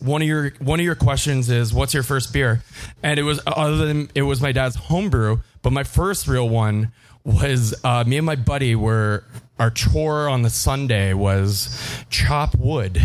one 0.00 0.20
of 0.20 0.28
your 0.28 0.50
one 0.58 0.78
of 0.78 0.84
your 0.84 0.94
questions 0.94 1.48
is 1.48 1.72
what's 1.72 1.94
your 1.94 2.02
first 2.02 2.30
beer 2.34 2.62
and 3.02 3.18
it 3.18 3.22
was 3.22 3.40
other 3.46 3.86
than 3.86 4.10
it 4.14 4.22
was 4.22 4.38
my 4.38 4.52
dad's 4.52 4.76
homebrew 4.76 5.38
but 5.62 5.72
my 5.72 5.82
first 5.82 6.28
real 6.28 6.46
one 6.46 6.92
was 7.24 7.74
uh, 7.84 8.04
me 8.06 8.16
and 8.18 8.26
my 8.26 8.36
buddy 8.36 8.74
were 8.76 9.24
our 9.58 9.70
chore 9.70 10.28
on 10.28 10.42
the 10.42 10.50
sunday 10.50 11.14
was 11.14 11.68
chop 12.10 12.54
wood 12.56 13.00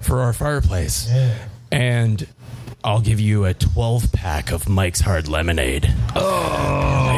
for 0.00 0.20
our 0.20 0.32
fireplace. 0.32 1.12
And 1.72 2.26
i'll 2.82 3.00
give 3.02 3.20
you 3.20 3.44
a 3.44 3.52
12 3.52 4.12
pack 4.12 4.50
of 4.52 4.68
mike's 4.68 5.00
hard 5.00 5.28
lemonade. 5.28 5.92
Oh. 6.16 7.16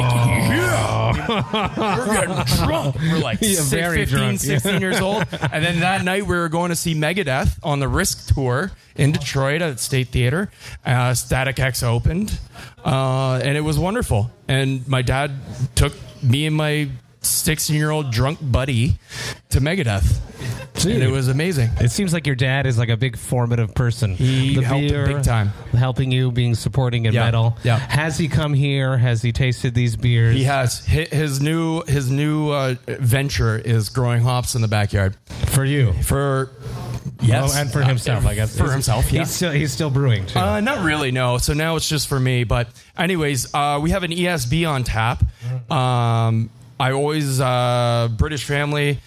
Yeah. 0.52 1.96
We're 1.98 2.06
getting 2.06 2.44
drunk. 2.66 2.96
We're 2.96 3.18
like 3.18 3.38
Yeah, 3.40 3.60
six, 3.60 3.94
15 3.94 4.06
drunk. 4.08 4.40
16 4.40 4.80
years 4.80 5.00
old. 5.00 5.24
And 5.52 5.64
then 5.64 5.80
that 5.80 6.04
night 6.04 6.26
we 6.26 6.36
were 6.36 6.48
going 6.48 6.70
to 6.70 6.76
see 6.76 6.94
megadeth 6.94 7.58
on 7.62 7.78
the 7.78 7.88
risk 7.88 8.34
tour 8.34 8.72
in 8.96 9.12
detroit 9.12 9.62
at 9.62 9.78
state 9.80 10.08
theater. 10.08 10.50
Uh, 10.84 11.14
static 11.14 11.60
x 11.60 11.82
opened. 11.82 12.38
Uh, 12.84 13.40
and 13.42 13.56
it 13.56 13.60
was 13.60 13.78
wonderful. 13.78 14.30
And 14.48 14.86
my 14.88 15.02
dad 15.02 15.30
took 15.74 15.92
me 16.22 16.46
and 16.46 16.56
my 16.56 16.88
16 17.20 17.76
year 17.76 17.90
old 17.90 18.10
drunk 18.10 18.38
buddy 18.42 18.96
to 19.50 19.60
megadeth 19.60 20.18
and 20.84 21.02
it 21.02 21.10
was 21.10 21.28
amazing 21.28 21.70
It 21.80 21.92
seems 21.92 22.12
like 22.12 22.26
your 22.26 22.34
dad 22.34 22.66
is 22.66 22.76
like 22.76 22.88
a 22.88 22.96
big 22.96 23.16
formative 23.16 23.72
person. 23.74 24.14
He 24.16 24.54
helped 24.60 24.88
big 24.88 25.22
time. 25.22 25.48
helping 25.72 26.10
you, 26.10 26.32
being 26.32 26.56
supporting 26.56 27.04
in 27.06 27.12
Yeah, 27.14 27.26
metal. 27.26 27.56
yeah. 27.62 27.76
Has 27.78 28.18
he 28.18 28.26
come 28.26 28.52
here? 28.52 28.98
Has 28.98 29.22
he 29.22 29.30
tasted 29.30 29.74
these 29.74 29.94
beers? 29.94 30.34
he 30.34 30.42
has 30.44 30.84
his 30.84 31.40
new 31.40 31.82
his 31.84 32.10
new 32.10 32.50
uh, 32.50 32.74
venture 32.88 33.56
is 33.58 33.90
growing 33.90 34.22
hops 34.22 34.56
in 34.56 34.62
the 34.62 34.66
backyard 34.68 35.14
for 35.46 35.64
you. 35.64 35.92
for 36.02 36.50
yes 37.22 37.52
Oh, 37.54 37.60
and 37.60 37.70
for 37.72 37.82
himself, 37.82 38.26
I 38.26 38.34
guess. 38.34 38.56
for 38.56 38.70
himself 38.70 39.12
yeah 39.12 39.20
He's 39.20 39.30
still 39.30 39.52
he's 39.52 39.72
still 39.72 39.90
brewing 39.90 40.26
too. 40.26 40.38
Uh, 40.38 40.60
not 40.60 40.84
really, 40.84 41.10
no. 41.12 41.38
So 41.38 41.52
now 41.54 41.76
it's 41.76 41.88
just 41.88 42.08
for 42.08 42.18
me. 42.20 42.44
But 42.44 42.68
anyways, 42.96 43.54
uh, 43.54 43.78
we 43.82 43.90
have 43.90 44.02
an 44.02 44.10
ESB 44.10 44.68
on 44.68 44.84
tap. 44.84 45.22
Um, 45.70 46.50
I 46.80 46.92
always 46.92 47.40
uh, 47.40 48.08
British 48.16 48.44
family 48.44 48.98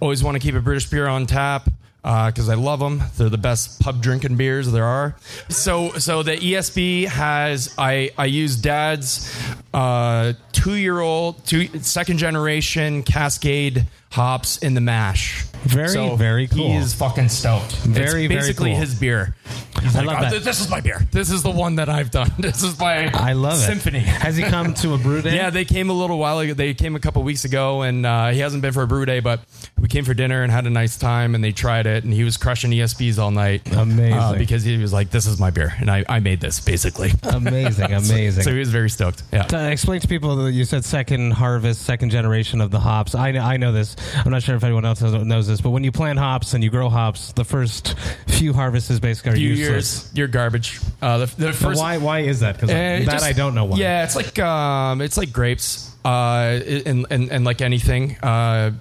always 0.00 0.22
want 0.22 0.34
to 0.34 0.38
keep 0.40 0.54
a 0.54 0.60
British 0.60 0.90
beer 0.90 1.06
on 1.06 1.26
tap 1.26 1.68
because 2.02 2.48
I 2.48 2.54
love 2.54 2.80
them. 2.80 3.02
They're 3.16 3.28
the 3.28 3.38
best 3.38 3.80
pub 3.80 4.02
drinking 4.02 4.36
beers 4.36 4.70
there 4.70 4.84
are. 4.84 5.16
So 5.48 5.92
so 5.92 6.22
the 6.22 6.36
ESB 6.36 7.06
has 7.06 7.74
I 7.78 8.10
I 8.18 8.26
use 8.26 8.56
Dad's 8.56 9.32
uh, 9.72 10.32
two 10.52 10.74
year 10.74 11.00
old 11.00 11.44
two 11.46 11.78
second 11.80 12.18
generation 12.18 13.02
Cascade 13.02 13.86
hops 14.10 14.58
in 14.58 14.74
the 14.74 14.80
mash. 14.80 15.42
Very, 15.64 16.16
very 16.16 16.48
cool. 16.48 16.68
He 16.68 16.74
is 16.74 16.92
fucking 16.92 17.28
stoked. 17.28 17.72
Very, 17.76 18.04
very 18.06 18.24
it's 18.24 18.34
basically 18.34 18.70
cool. 18.72 18.80
his 18.80 18.94
beer. 18.98 19.34
He's 19.82 19.96
I 19.96 20.00
like, 20.02 20.20
love 20.20 20.26
"Oh, 20.32 20.34
that. 20.36 20.44
This 20.44 20.60
is 20.60 20.70
my 20.70 20.80
beer. 20.80 21.00
This 21.10 21.30
is 21.30 21.42
the 21.42 21.50
one 21.50 21.76
that 21.76 21.88
I've 21.88 22.10
done. 22.10 22.30
This 22.38 22.62
is 22.62 22.78
my 22.78 23.10
I 23.12 23.32
love 23.34 23.54
it. 23.54 23.56
symphony. 23.66 23.98
Has 24.22 24.36
he 24.36 24.42
come 24.44 24.74
to 24.74 24.94
a 24.94 24.98
brew 24.98 25.22
day? 25.22 25.36
Yeah, 25.36 25.50
they 25.50 25.64
came 25.64 25.90
a 25.90 25.92
little 25.92 26.18
while 26.18 26.38
ago. 26.40 26.54
They 26.54 26.74
came 26.74 26.96
a 26.96 27.00
couple 27.00 27.22
weeks 27.22 27.44
ago, 27.44 27.82
and 27.82 28.04
uh, 28.06 28.30
he 28.30 28.40
hasn't 28.40 28.62
been 28.62 28.72
for 28.72 28.82
a 28.82 28.86
brew 28.86 29.04
day, 29.06 29.20
but 29.20 29.40
we 29.80 29.88
came 29.88 30.04
for 30.04 30.14
dinner 30.14 30.42
and 30.42 30.50
had 30.52 30.66
a 30.66 30.70
nice 30.70 30.96
time, 30.98 31.34
and 31.34 31.42
they 31.42 31.52
tried 31.52 31.86
it, 31.86 32.04
and 32.04 32.12
he 32.12 32.24
was 32.24 32.36
crushing 32.36 32.70
ESBs 32.70 33.18
all 33.18 33.30
night. 33.30 33.62
Amazing. 33.72 34.12
uh, 34.18 34.34
because 34.34 34.62
he 34.64 34.76
was 34.78 34.92
like, 34.92 35.10
"This 35.10 35.26
is 35.26 35.38
my 35.38 35.50
beer," 35.50 35.72
and 35.78 35.90
I, 35.90 36.04
I 36.08 36.20
made 36.20 36.40
this 36.40 36.60
basically. 36.60 37.10
Amazing, 37.22 37.92
amazing. 37.92 38.42
so 38.42 38.52
he 38.52 38.58
was 38.58 38.70
very 38.70 38.90
stoked. 38.90 39.22
Yeah. 39.32 39.42
To 39.44 39.70
explain 39.70 40.00
to 40.00 40.08
people 40.08 40.36
that 40.36 40.52
you 40.52 40.64
said 40.64 40.84
second 40.84 41.32
harvest, 41.32 41.82
second 41.82 42.10
generation 42.10 42.60
of 42.60 42.70
the 42.70 42.80
hops. 42.80 43.14
I 43.14 43.30
know, 43.32 43.40
I 43.42 43.56
know 43.56 43.72
this. 43.72 43.96
I'm 44.24 44.30
not 44.30 44.42
sure 44.42 44.56
if 44.56 44.64
anyone 44.64 44.84
else 44.84 45.00
knows 45.02 45.46
this, 45.46 45.60
but 45.60 45.70
when 45.70 45.84
you 45.84 45.92
plant 45.92 46.18
hops 46.18 46.54
and 46.54 46.62
you 46.64 46.70
grow 46.70 46.88
hops, 46.88 47.32
the 47.32 47.44
first 47.44 47.94
few 48.26 48.52
harvests 48.52 48.98
basically 48.98 49.32
are 49.32 49.36
few 49.36 49.48
useless. 49.50 49.68
Years, 49.72 50.10
you're 50.14 50.28
garbage. 50.28 50.78
Uh, 51.00 51.18
the, 51.18 51.26
the 51.36 51.52
first 51.52 51.80
why? 51.80 51.98
Why 51.98 52.20
is 52.20 52.40
that? 52.40 52.54
Because 52.56 52.70
Uh, 52.70 52.74
that 52.74 53.04
just- 53.06 53.24
I 53.24 53.32
don't 53.32 53.54
know 53.54 53.64
why. 53.64 53.78
Yeah, 53.78 54.04
it's 54.04 54.16
like 54.16 54.38
um, 54.38 55.00
it's 55.00 55.16
like 55.16 55.32
grapes. 55.32 55.88
Uh, 56.04 56.58
and, 56.84 57.06
and 57.10 57.30
and 57.30 57.44
like 57.44 57.60
anything, 57.62 58.16
uh, 58.24 58.72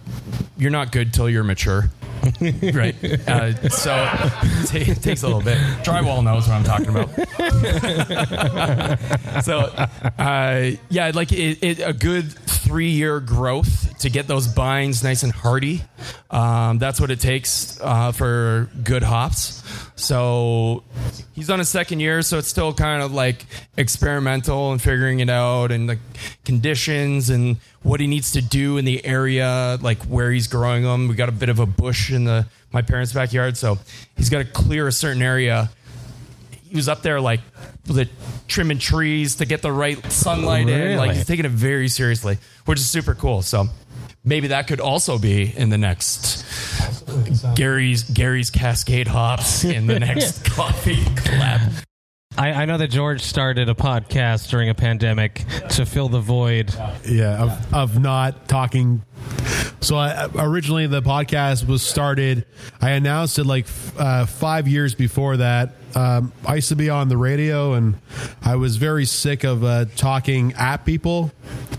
you're 0.58 0.72
not 0.72 0.92
good 0.92 1.14
till 1.14 1.30
you're 1.30 1.44
mature, 1.44 1.92
right? 2.74 2.96
Uh, 3.28 3.70
so 3.70 3.94
it, 4.78 5.02
takes 5.02 5.24
a 5.24 5.28
little 5.28 5.42
bit. 5.42 5.58
Drywall 5.84 6.24
knows 6.24 6.48
what 6.48 6.56
I'm 6.56 6.64
talking 6.64 6.90
about. 6.90 7.10
so 9.44 9.60
uh, 10.20 10.72
yeah, 10.90 11.12
like 11.14 11.32
it, 11.32 11.64
it, 11.64 11.80
a 11.80 11.94
good 11.94 12.32
three 12.32 12.90
year 12.90 13.20
growth 13.20 13.98
to 14.00 14.10
get 14.10 14.28
those 14.28 14.48
bines 14.48 15.04
nice 15.04 15.24
and 15.24 15.32
hardy. 15.32 15.84
Um, 16.30 16.78
that's 16.80 17.00
what 17.02 17.12
it 17.12 17.20
takes 17.20 17.80
uh, 17.82 18.12
for 18.12 18.70
good 18.84 19.04
hops. 19.04 19.64
So 19.96 20.84
he's 21.34 21.50
on 21.50 21.60
his 21.60 21.70
second 21.70 22.00
year, 22.00 22.22
so 22.22 22.38
it's 22.38 22.48
still 22.48 22.74
kind 22.74 23.02
of 23.02 23.14
like 23.14 23.46
experimental 23.78 24.72
and 24.72 24.82
figuring 24.82 25.20
it 25.20 25.30
out 25.30 25.72
and 25.72 25.90
the 25.90 26.00
conditions 26.46 27.30
and 27.30 27.58
what 27.84 28.00
he 28.00 28.08
needs 28.08 28.34
to 28.34 28.42
do 28.42 28.78
in 28.78 28.86
the 28.86 29.06
area, 29.06 29.78
like 29.82 30.04
where 30.04 30.32
he's 30.32 30.48
growing 30.48 30.84
them. 30.84 31.08
We 31.08 31.16
got 31.16 31.30
a 31.30 31.34
bit 31.34 31.50
of 31.50 31.60
a 31.60 31.66
bush 31.66 32.12
in 32.12 32.26
the 32.26 32.48
my 32.72 32.82
parents' 32.82 33.14
backyard, 33.14 33.58
so 33.58 33.78
he's 34.16 34.30
got 34.30 34.40
to 34.40 34.46
clear 34.46 34.88
a 34.88 34.92
certain 34.92 35.22
area 35.22 35.70
he 36.72 36.78
was 36.78 36.88
up 36.88 37.02
there 37.02 37.20
like 37.20 37.42
the 37.84 38.08
trimming 38.48 38.80
trees 38.80 39.36
to 39.36 39.46
get 39.46 39.62
the 39.62 39.72
right 39.72 40.04
sunlight 40.10 40.70
in. 40.70 40.98
Like 40.98 41.12
he's 41.12 41.26
taking 41.26 41.44
it 41.44 41.52
very 41.52 41.90
seriously, 41.90 42.38
which 42.64 42.80
is 42.80 42.90
super 42.90 43.14
cool. 43.14 43.42
So 43.42 43.66
maybe 44.24 44.48
that 44.48 44.68
could 44.68 44.80
also 44.80 45.18
be 45.18 45.54
in 45.54 45.70
the 45.70 45.78
next 45.78 46.46
Gary's 47.56 48.04
Gary's 48.04 48.50
Cascade 48.50 49.10
hops 49.10 49.66
in 49.66 49.86
the 49.86 50.00
next 50.00 50.46
coffee 50.50 50.96
collab. 50.96 51.84
I, 52.38 52.52
I 52.54 52.66
know 52.66 52.78
that 52.78 52.88
George 52.88 53.22
started 53.22 53.68
a 53.70 53.74
podcast 53.74 54.50
during 54.50 54.70
a 54.70 54.74
pandemic 54.74 55.44
to 55.72 55.86
fill 55.86 56.08
the 56.10 56.22
void. 56.22 56.74
yeah 57.06 57.44
of, 57.44 57.74
of 57.74 58.00
not 58.00 58.48
talking 58.48 59.04
so 59.82 59.98
I, 59.98 60.30
originally 60.36 60.88
the 60.88 61.02
podcast 61.02 61.68
was 61.68 61.82
started 61.84 62.46
i 62.80 62.92
announced 62.92 63.38
it 63.38 63.44
like 63.46 63.66
uh, 63.98 64.26
five 64.26 64.68
years 64.68 64.96
before 64.96 65.38
that 65.38 65.76
um, 65.96 66.32
i 66.46 66.56
used 66.56 66.70
to 66.70 66.76
be 66.76 66.90
on 66.90 67.10
the 67.10 67.18
radio 67.18 67.74
and 67.74 67.96
i 68.44 68.56
was 68.56 68.78
very 68.78 69.06
sick 69.06 69.44
of 69.44 69.64
uh, 69.64 69.86
talking 69.96 70.54
at 70.54 70.86
people. 70.86 71.32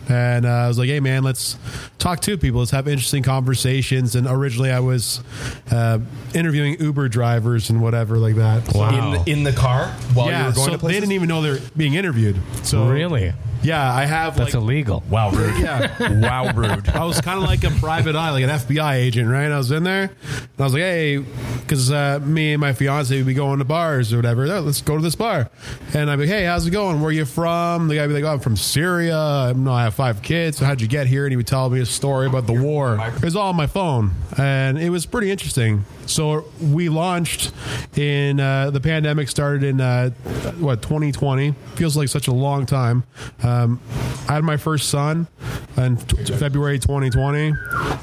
And 0.09 0.45
uh, 0.45 0.49
i 0.49 0.69
was 0.69 0.79
like 0.79 0.89
hey 0.89 1.01
man 1.01 1.23
let's 1.23 1.57
talk 1.99 2.21
to 2.23 2.37
people. 2.37 2.61
Let's 2.61 2.73
have 2.73 2.89
interesting 2.89 3.23
conversations. 3.23 4.15
And 4.15 4.27
originally 4.27 4.71
i 4.71 4.81
was 4.81 5.23
uh, 5.71 5.99
interviewing 6.35 6.81
uber 6.81 7.09
drivers 7.09 7.71
and 7.71 7.81
whatever 7.81 8.19
like 8.19 8.37
that. 8.37 8.75
Wow. 8.75 9.23
In, 9.27 9.29
in 9.29 9.43
the 9.45 9.53
car 9.53 9.87
while 10.15 10.27
you 10.27 10.47
were 10.47 10.53
going 10.53 10.71
so 10.71 10.77
to 10.77 10.87
they 10.87 10.95
didn't 10.95 11.13
even 11.13 11.29
know 11.29 11.43
they're 11.43 11.61
being 11.77 11.95
interviewed. 11.95 12.37
So 12.63 12.89
Really? 12.89 13.33
Yeah 13.63 13.95
i 13.95 14.05
have 14.05 14.37
That's 14.37 14.55
like 14.55 14.63
illegal. 14.63 15.03
wow, 15.11 15.31
rude. 15.31 15.59
yeah 15.61 16.21
wow, 16.21 16.53
rude. 16.53 16.89
I 16.89 17.05
was 17.05 17.21
kind 17.21 17.39
of 17.39 17.45
like 17.45 17.65
a 17.65 17.71
private 17.71 18.17
eye, 18.17 18.31
like 18.31 18.45
an 18.45 18.51
FBI 18.51 18.95
agent, 18.95 19.29
right? 19.29 19.51
I 19.51 19.57
was 19.59 19.71
in 19.71 19.85
there, 19.85 20.05
and 20.05 20.49
I 20.59 20.63
was 20.65 20.73
like, 20.73 20.83
"Hey," 20.83 21.19
because 21.61 21.91
uh, 21.91 22.19
me 22.23 22.53
and 22.53 22.61
my 22.61 22.73
fiance 22.73 23.17
would 23.17 23.27
be 23.27 23.35
going 23.35 23.59
to 23.59 23.65
bars 23.65 24.13
or 24.13 24.17
whatever. 24.17 24.45
"Oh, 24.47 24.61
let's 24.61 24.81
go 24.83 24.97
to 24.97 25.03
this 25.03 25.15
bar, 25.15 25.51
and 25.95 26.11
I'd 26.11 26.17
be, 26.17 26.23
like, 26.23 26.35
"Hey, 26.35 26.45
how's 26.45 26.67
it 26.67 26.71
going? 26.71 27.01
Where 27.01 27.13
you 27.13 27.25
from?" 27.25 27.89
The 27.89 27.97
guy 27.97 28.03
would 28.03 28.09
be 28.09 28.15
like, 28.15 28.25
"Oh, 28.25 28.35
I'm 28.35 28.41
from 28.41 28.57
Syria. 28.57 29.17
I 29.19 29.53
know 29.53 29.73
I 29.73 29.85
have 29.85 29.95
five 29.95 30.23
kids. 30.23 30.59
So 30.59 30.65
how'd 30.65 30.81
you 30.81 30.89
get 30.89 31.07
here?" 31.07 31.25
And 31.25 31.33
he 31.33 31.37
would 31.37 31.47
tell 31.47 31.69
me 31.71 31.81
a 31.81 31.87
story 31.87 32.27
about 32.27 32.47
the 32.47 32.55
war. 32.55 32.99
It 33.17 33.23
was 33.25 33.37
all 33.37 33.49
on 33.51 33.57
my 33.57 33.67
phone, 33.67 34.13
and 34.39 34.79
it 34.79 34.91
was 34.91 35.07
pretty 35.07 35.31
interesting. 35.31 35.85
So 36.07 36.45
we 36.61 36.89
launched 36.89 37.53
in 37.97 38.41
uh, 38.41 38.71
the 38.71 38.81
pandemic 38.81 39.29
started 39.29 39.63
in 39.63 39.81
uh, 39.81 40.11
what 40.59 40.83
2020 40.83 41.53
feels 41.77 41.97
like 41.97 42.09
such 42.09 42.29
a 42.29 42.33
long 42.33 42.67
time. 42.67 43.05
Um, 43.43 43.81
I 44.29 44.35
had 44.35 44.45
my 44.45 44.57
first 44.57 44.89
son 44.89 45.27
in 45.77 45.97
t- 45.97 46.25
February 46.35 46.79
2020. 46.79 47.55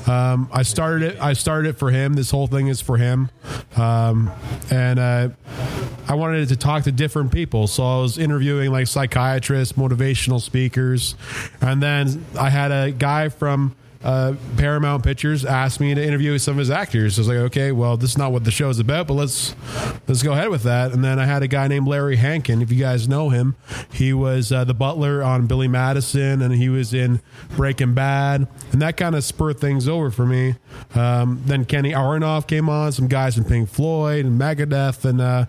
Um, 0.07 0.49
I 0.51 0.63
started 0.63 1.13
it. 1.13 1.21
I 1.21 1.33
started 1.33 1.69
it 1.69 1.79
for 1.79 1.91
him. 1.91 2.13
This 2.13 2.31
whole 2.31 2.47
thing 2.47 2.67
is 2.67 2.81
for 2.81 2.97
him, 2.97 3.29
um, 3.77 4.31
and 4.71 4.99
uh, 4.99 5.29
I 6.07 6.15
wanted 6.15 6.49
to 6.49 6.55
talk 6.55 6.83
to 6.83 6.91
different 6.91 7.31
people. 7.31 7.67
So 7.67 7.83
I 7.83 8.01
was 8.01 8.17
interviewing 8.17 8.71
like 8.71 8.87
psychiatrists, 8.87 9.73
motivational 9.77 10.41
speakers, 10.41 11.15
and 11.61 11.81
then 11.81 12.25
I 12.37 12.49
had 12.49 12.71
a 12.71 12.91
guy 12.91 13.29
from 13.29 13.75
uh, 14.03 14.33
Paramount 14.55 15.03
Pictures 15.03 15.43
asked 15.43 15.79
me 15.79 15.93
to 15.93 16.01
interview 16.01 16.37
some 16.37 16.53
of 16.53 16.59
his 16.59 16.71
actors. 16.71 17.17
I 17.17 17.21
was 17.21 17.27
like, 17.27 17.37
okay, 17.37 17.71
well, 17.73 17.97
this 17.97 18.11
is 18.11 18.17
not 18.17 18.31
what 18.31 18.45
the 18.45 18.51
show 18.51 18.69
is 18.69 18.79
about, 18.79 19.07
but 19.07 19.15
let's 19.15 19.55
let's 20.07 20.23
go 20.23 20.31
ahead 20.31 20.49
with 20.49 20.63
that. 20.63 20.93
And 20.93 21.03
then 21.03 21.19
I 21.19 21.25
had 21.25 21.43
a 21.43 21.47
guy 21.47 21.67
named 21.67 21.87
Larry 21.87 22.15
Hankin. 22.15 22.61
If 22.61 22.71
you 22.71 22.79
guys 22.79 23.09
know 23.09 23.29
him, 23.29 23.55
he 23.91 24.13
was 24.13 24.51
uh, 24.51 24.63
the 24.63 24.73
butler 24.73 25.21
on 25.21 25.47
Billy 25.47 25.67
Madison, 25.67 26.41
and 26.41 26.53
he 26.53 26.69
was 26.69 26.93
in 26.93 27.19
Breaking 27.57 27.93
Bad, 27.93 28.47
and 28.71 28.81
that 28.81 28.95
kind 28.95 29.15
of 29.15 29.23
spurred 29.23 29.59
things 29.59 29.87
over 29.87 30.11
for 30.11 30.25
me. 30.25 30.55
Um, 30.95 31.41
then 31.45 31.65
Kenny 31.65 31.91
Aronoff 31.91 32.47
came 32.47 32.69
on, 32.69 32.93
some 32.93 33.07
guys 33.07 33.35
from 33.35 33.43
Pink 33.43 33.69
Floyd 33.69 34.25
and 34.25 34.39
Megadeth, 34.39 35.03
and 35.03 35.19
uh, 35.19 35.45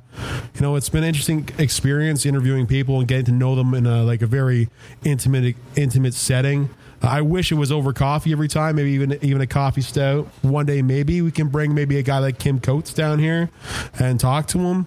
you 0.55 0.61
know, 0.61 0.75
it's 0.75 0.89
been 0.89 1.05
an 1.05 1.09
interesting 1.09 1.49
experience 1.59 2.27
interviewing 2.27 2.67
people 2.67 2.99
and 2.99 3.07
getting 3.07 3.27
to 3.27 3.33
know 3.33 3.55
them 3.55 3.75
in 3.75 3.87
a 3.87 4.03
like 4.03 4.23
a 4.23 4.27
very 4.27 4.69
intimate 5.05 5.55
intimate 5.77 6.15
setting. 6.15 6.69
I 7.03 7.23
wish 7.23 7.51
it 7.51 7.55
was 7.55 7.73
over 7.73 7.95
coffee 7.95 8.31
every 8.33 8.49
time, 8.49 8.77
maybe 8.77 8.91
even 8.91 9.19
even 9.23 9.41
a 9.41 9.47
coffee 9.47 9.81
stout. 9.81 10.27
One 10.43 10.67
day, 10.67 10.83
maybe 10.83 11.23
we 11.23 11.31
can 11.31 11.49
bring 11.49 11.75
maybe 11.75 11.99
a 11.99 12.03
guy 12.03 12.19
like 12.19 12.39
Kim 12.39 12.61
Coates 12.61 12.93
down 12.93 13.19
here 13.19 13.49
and 13.99 14.21
talk 14.21 14.47
to 14.49 14.59
him. 14.59 14.87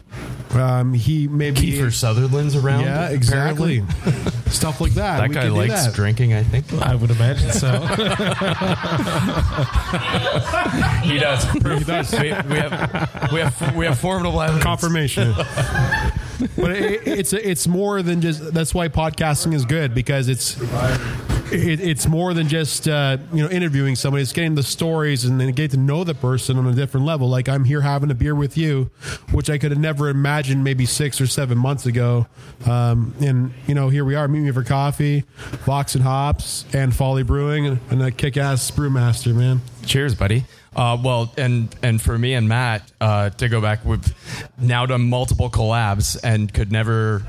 Um, 0.52 0.94
he 0.94 1.28
maybe 1.28 1.60
Kiefer 1.62 1.92
Sutherland's 1.92 2.56
around. 2.56 2.82
yeah, 2.84 3.10
exactly, 3.10 3.84
stuff 4.48 4.80
like 4.80 4.92
that. 4.94 5.18
That 5.18 5.30
We 5.30 5.36
guy 5.36 5.42
could 5.44 5.48
do 5.50 5.56
likes 5.56 5.86
that. 5.88 5.96
drinking, 5.96 6.34
I 6.34 6.44
think. 6.44 6.72
I 6.74 6.94
would 6.94 7.10
imagine 7.10 7.52
so. 7.52 7.72
He 11.04 11.20
does. 11.20 11.44
He 11.52 11.60
does. 11.84 12.12
We, 12.14 12.20
we 12.20 12.30
have 12.60 13.32
we 13.34 13.40
have 13.40 13.76
we 13.76 13.86
have 13.86 14.00
formidable 14.00 14.42
evidence. 14.42 14.64
confirmation. 14.64 15.34
but 15.36 16.72
it, 16.72 17.08
it's 17.08 17.34
it's 17.34 17.68
more 17.68 18.02
than 18.02 18.22
just. 18.22 18.54
That's 18.54 18.74
why 18.74 18.88
podcasting 18.88 19.54
is 19.54 19.66
good 19.66 19.94
because 19.94 20.30
it's 20.30 20.56
it, 21.54 21.80
it's 21.80 22.08
more 22.08 22.34
than 22.34 22.48
just 22.48 22.88
uh, 22.88 23.18
you 23.34 23.44
know 23.44 23.50
interviewing 23.50 23.96
somebody. 23.96 24.24
It's 24.24 24.34
getting 24.34 24.56
the 24.56 24.64
stories 24.64 25.26
and 25.26 25.40
then 25.40 25.52
getting 25.52 25.80
to 25.80 25.86
know 25.86 26.04
the 26.04 26.16
person 26.16 26.58
on 26.58 26.68
a 26.68 26.74
different 26.74 27.06
level. 27.06 27.30
Like 27.30 27.48
I'm 27.48 27.64
here 27.64 27.82
having 27.82 28.12
a 28.12 28.16
beer 28.16 28.36
with 28.36 28.58
you, 28.58 28.90
which 29.32 29.50
I 29.50 29.58
could 29.58 29.72
have 29.72 29.80
never 29.80 30.10
imagined 30.10 30.64
maybe 30.64 30.86
six 30.86 31.22
or 31.22 31.28
seven 31.28 31.58
months 31.58 31.86
ago. 31.86 32.28
Um, 32.66 33.14
and 33.22 33.54
you 33.68 33.76
know 33.76 33.90
here 33.90 34.06
we 34.06 34.16
are, 34.16 34.28
meet 34.28 34.42
me 34.42 34.52
for 34.52 34.64
coffee, 34.64 35.26
Vox 35.66 35.96
and 35.96 36.04
Hops, 36.04 36.66
and 36.74 36.96
Folly 36.96 37.24
Brewing, 37.24 37.80
and 37.90 38.02
a 38.02 38.12
kick-ass 38.12 38.72
brewmaster, 38.72 39.34
man. 39.36 39.62
Cheers, 39.86 40.16
buddy. 40.16 40.46
Uh, 40.76 40.98
well, 41.04 41.32
and 41.38 41.74
and 41.84 42.02
for 42.02 42.18
me 42.18 42.34
and 42.34 42.50
Matt 42.50 42.92
uh, 43.00 43.30
to 43.32 43.48
go 43.48 43.62
back, 43.62 43.86
we've 43.86 44.14
now 44.58 44.86
done 44.86 45.08
multiple 45.08 45.50
collabs 45.50 46.20
and 46.24 46.52
could 46.52 46.72
never 46.72 47.24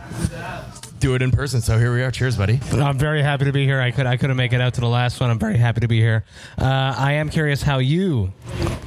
do 1.05 1.15
it 1.15 1.21
in 1.21 1.31
person. 1.31 1.61
So 1.61 1.79
here 1.79 1.93
we 1.93 2.03
are. 2.03 2.11
Cheers, 2.11 2.39
buddy. 2.39 2.59
I'm 2.73 2.99
very 2.99 3.21
happy 3.21 3.45
to 3.45 3.53
be 3.53 3.67
here. 3.67 3.79
I 3.79 3.91
could 3.91 4.07
I 4.07 4.17
couldn't 4.17 4.39
make 4.39 4.55
it 4.55 4.63
out 4.63 4.73
to 4.75 4.81
the 4.81 4.89
last 4.89 5.21
one. 5.21 5.29
I'm 5.29 5.39
very 5.39 5.59
happy 5.59 5.81
to 5.81 5.89
be 5.89 6.01
here. 6.01 6.25
Uh, 6.57 6.95
I 6.97 7.13
am 7.13 7.29
curious 7.29 7.61
how 7.61 7.77
you 7.77 8.33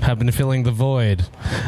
have 0.01 0.17
been 0.17 0.31
filling 0.31 0.63
the 0.63 0.71
void 0.71 1.27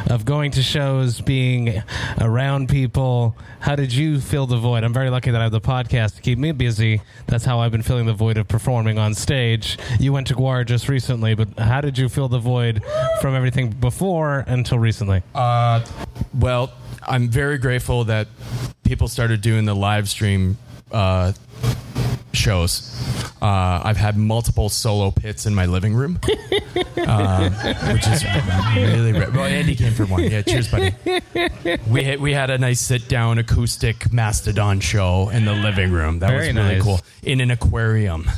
of 0.09 0.25
going 0.25 0.49
to 0.51 0.63
shows, 0.63 1.21
being 1.21 1.83
around 2.19 2.67
people. 2.67 3.37
How 3.59 3.75
did 3.75 3.93
you 3.93 4.19
fill 4.19 4.47
the 4.47 4.57
void? 4.57 4.83
I'm 4.83 4.93
very 4.93 5.11
lucky 5.11 5.29
that 5.29 5.39
I 5.39 5.43
have 5.43 5.51
the 5.51 5.61
podcast 5.61 6.15
to 6.15 6.21
keep 6.23 6.39
me 6.39 6.51
busy. 6.51 7.01
That's 7.27 7.45
how 7.45 7.59
I've 7.59 7.71
been 7.71 7.83
filling 7.83 8.07
the 8.07 8.13
void 8.13 8.37
of 8.37 8.47
performing 8.47 8.97
on 8.97 9.13
stage. 9.13 9.77
You 9.99 10.13
went 10.13 10.25
to 10.27 10.33
Gwar 10.33 10.65
just 10.65 10.89
recently, 10.89 11.35
but 11.35 11.59
how 11.59 11.79
did 11.79 11.95
you 11.95 12.09
fill 12.09 12.27
the 12.27 12.39
void 12.39 12.83
from 13.21 13.35
everything 13.35 13.69
before 13.69 14.45
until 14.47 14.79
recently? 14.79 15.21
Uh, 15.35 15.85
well, 16.33 16.71
I'm 17.07 17.29
very 17.29 17.57
grateful 17.57 18.05
that 18.05 18.27
people 18.83 19.07
started 19.07 19.41
doing 19.41 19.65
the 19.65 19.75
live 19.75 20.09
stream 20.09 20.57
uh, 20.91 21.33
shows. 22.33 22.95
Uh, 23.41 23.81
I've 23.83 23.97
had 23.97 24.17
multiple 24.17 24.67
solo 24.69 25.11
pits 25.11 25.45
in 25.45 25.55
my 25.55 25.65
living 25.65 25.93
room, 25.93 26.19
uh, 26.97 27.49
which 27.93 28.07
is 28.07 28.23
really 28.75 29.13
rare. 29.13 29.31
Well, 29.31 29.45
Andy 29.45 29.75
came 29.75 29.93
for 29.93 30.05
one. 30.05 30.23
Yeah, 30.23 30.41
cheers, 30.41 30.67
buddy. 30.69 30.93
We 31.89 32.03
had, 32.03 32.19
we 32.19 32.33
had 32.33 32.49
a 32.49 32.57
nice 32.57 32.81
sit 32.81 33.07
down 33.07 33.37
acoustic 33.37 34.11
Mastodon 34.11 34.81
show 34.81 35.29
in 35.29 35.45
the 35.45 35.53
living 35.53 35.91
room. 35.91 36.19
That 36.19 36.31
Very 36.31 36.47
was 36.47 36.55
really 36.55 36.75
nice. 36.75 36.83
cool. 36.83 36.99
In 37.23 37.39
an 37.39 37.51
aquarium. 37.51 38.29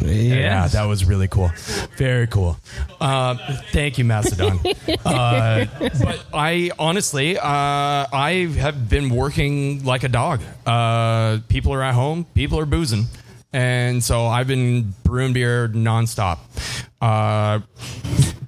Yeah, 0.00 0.68
that 0.68 0.84
was 0.84 1.04
really 1.04 1.28
cool. 1.28 1.50
Very 1.96 2.26
cool. 2.26 2.56
Uh, 3.00 3.36
thank 3.72 3.98
you, 3.98 4.04
Mastodon. 4.04 4.58
uh, 5.04 5.66
but 5.80 6.26
I 6.32 6.70
honestly, 6.78 7.38
uh, 7.38 7.42
I 7.44 8.50
have 8.58 8.88
been 8.88 9.10
working 9.10 9.84
like 9.84 10.02
a 10.02 10.08
dog. 10.08 10.40
Uh, 10.66 11.38
people 11.48 11.72
are 11.72 11.82
at 11.82 11.94
home, 11.94 12.26
people 12.34 12.58
are 12.58 12.66
boozing. 12.66 13.06
And 13.52 14.04
so 14.04 14.26
I've 14.26 14.46
been 14.46 14.94
brewing 15.04 15.32
beer 15.32 15.68
nonstop. 15.68 16.38
Uh, 17.00 17.60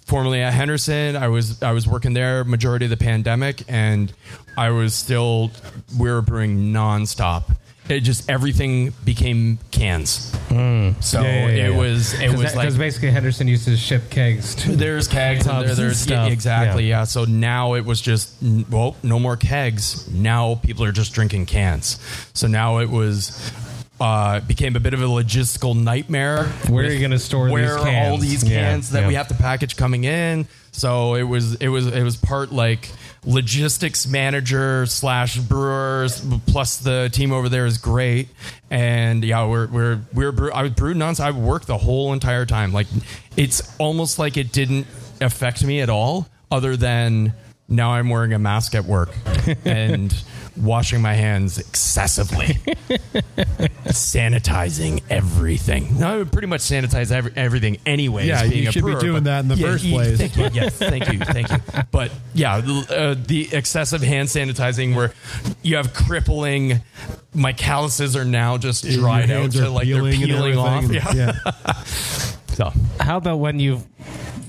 formerly 0.07 0.43
at 0.43 0.53
Henderson, 0.53 1.17
I 1.17 1.29
was 1.29 1.63
I 1.63 1.73
was 1.73 1.87
working 1.87 2.13
there 2.13 2.45
majority 2.45 2.85
of 2.85 2.91
the 2.91 2.97
pandemic, 2.97 3.63
and 3.69 4.13
I 4.59 4.71
was 4.71 4.95
still 4.95 5.51
we 5.99 6.11
were 6.11 6.21
brewing 6.21 6.73
nonstop. 6.73 7.57
It 7.91 8.01
just 8.01 8.31
everything 8.31 8.93
became 9.05 9.59
cans. 9.71 10.11
So 10.11 10.55
Hmm. 10.55 10.55
Yeah, 10.55 11.23
yeah, 11.23 11.49
yeah, 11.49 11.67
it 11.69 11.75
was 11.77 12.15
it 12.15 12.31
was 12.31 12.43
like 12.43 12.55
because 12.55 12.79
basically 12.79 13.11
Henderson 13.11 13.49
used 13.49 13.65
to 13.67 13.77
ship 13.77 14.11
kegs 14.11 14.55
to 14.57 14.77
there's 14.77 15.09
kegs 15.09 15.47
and 15.47 15.63
there, 15.63 15.69
and 15.71 15.79
there's 15.79 16.01
stuff. 16.01 16.27
yeah, 16.29 16.33
exactly 16.33 16.89
Yeah. 16.89 16.99
yeah. 17.01 17.05
So 17.05 17.25
now 17.25 17.75
it 17.75 17.85
was 17.85 18.01
just 18.01 18.35
well, 18.71 18.97
no 19.03 19.19
more 19.19 19.37
kegs. 19.37 20.09
Now 20.11 20.57
people 20.57 20.85
are 20.85 20.93
just 20.93 21.13
drinking 21.13 21.47
cans. 21.47 21.99
So 22.35 22.47
now 22.47 22.79
it 22.79 22.91
was 22.91 23.53
uh, 24.01 24.41
became 24.41 24.77
a 24.77 24.81
bit 24.81 24.95
of 24.95 25.03
a 25.03 25.07
logistical 25.07 25.81
nightmare. 25.81 26.45
Where 26.69 26.87
are 26.87 26.91
you 26.91 27.01
gonna 27.01 27.19
store 27.19 27.47
these 27.47 27.53
where 27.53 27.79
all 27.79 27.85
cans? 27.85 28.23
these 28.23 28.45
Yeah, 28.49 28.63
cans 28.71 28.91
that 28.91 29.03
yeah. 29.03 29.09
we 29.09 29.15
have 29.15 29.29
to 29.29 29.35
package 29.35 29.77
coming 29.77 30.05
in? 30.05 30.49
So 30.73 31.15
it 31.15 31.25
was 31.25 31.57
it 31.57 31.69
was 31.69 31.87
it 31.87 32.03
was 32.03 32.17
part 32.17 32.51
like 32.53 32.89
logistics 33.25 34.07
manager 34.07 34.87
slash 34.87 35.37
brewers 35.37 36.25
plus 36.47 36.79
the 36.79 37.11
team 37.13 37.33
over 37.33 37.51
there 37.51 37.67
is 37.67 37.77
great 37.77 38.29
and 38.71 39.23
yeah 39.23 39.47
we're 39.47 39.67
we're 39.67 40.01
we're 40.15 40.33
brew, 40.33 40.51
I 40.51 40.63
was 40.63 40.73
brewed 40.73 40.97
nonstop 40.97 41.25
I 41.25 41.31
worked 41.33 41.67
the 41.67 41.77
whole 41.77 42.15
entire 42.15 42.47
time 42.47 42.73
like 42.73 42.87
it's 43.37 43.77
almost 43.79 44.19
like 44.19 44.39
it 44.39 44.53
didn't 44.53 44.87
affect 45.21 45.63
me 45.63 45.83
at 45.83 45.91
all 45.91 46.29
other 46.51 46.79
than 46.79 47.35
now 47.69 47.91
I'm 47.93 48.09
wearing 48.09 48.33
a 48.33 48.39
mask 48.39 48.75
at 48.75 48.87
work 48.87 49.11
and 49.67 50.15
washing 50.61 51.01
my 51.01 51.15
hands 51.15 51.59
excessively 51.59 52.47
sanitizing 53.87 55.03
everything. 55.11 55.99
No, 55.99 56.15
I 56.15 56.17
would 56.19 56.33
pretty 56.33 56.47
much 56.49 56.61
sanitize 56.61 57.11
every, 57.11 57.33
everything 57.37 57.79
anyways. 57.87 58.27
Yeah, 58.27 58.47
being 58.47 58.63
you 58.65 58.69
a 58.69 58.73
should 58.73 58.85
be 58.85 58.95
doing 58.97 59.25
that 59.25 59.41
in 59.41 59.49
the 59.49 59.57
Yeah, 59.57 59.67
first 59.67 59.85
yeah, 59.85 59.95
place. 59.95 60.19
Thank 60.19 60.37
you. 60.37 60.49
Yes, 60.53 60.75
thank 60.79 61.13
you, 61.13 61.19
thank 61.21 61.51
you. 61.51 61.59
But 61.91 62.11
yeah, 62.35 62.57
uh, 62.57 63.15
the 63.19 63.49
excessive 63.53 64.03
hand 64.03 64.29
sanitizing 64.29 64.95
where 64.95 65.13
you 65.63 65.77
have 65.77 65.95
crippling. 65.95 66.81
My 67.33 67.53
calluses 67.53 68.17
are 68.17 68.25
now 68.25 68.59
just 68.59 68.85
dried 68.85 69.31
out 69.31 69.53
to 69.53 69.67
are 69.67 69.69
like 69.69 69.89
they're 69.89 70.03
peeling 70.11 70.59
off. 70.59 70.85
everything. 70.85 71.17
Yeah. 71.17 71.33
yeah. 71.55 71.73
So 72.55 72.73
How 72.99 73.17
about 73.17 73.39
when 73.39 73.59
you 73.59 73.81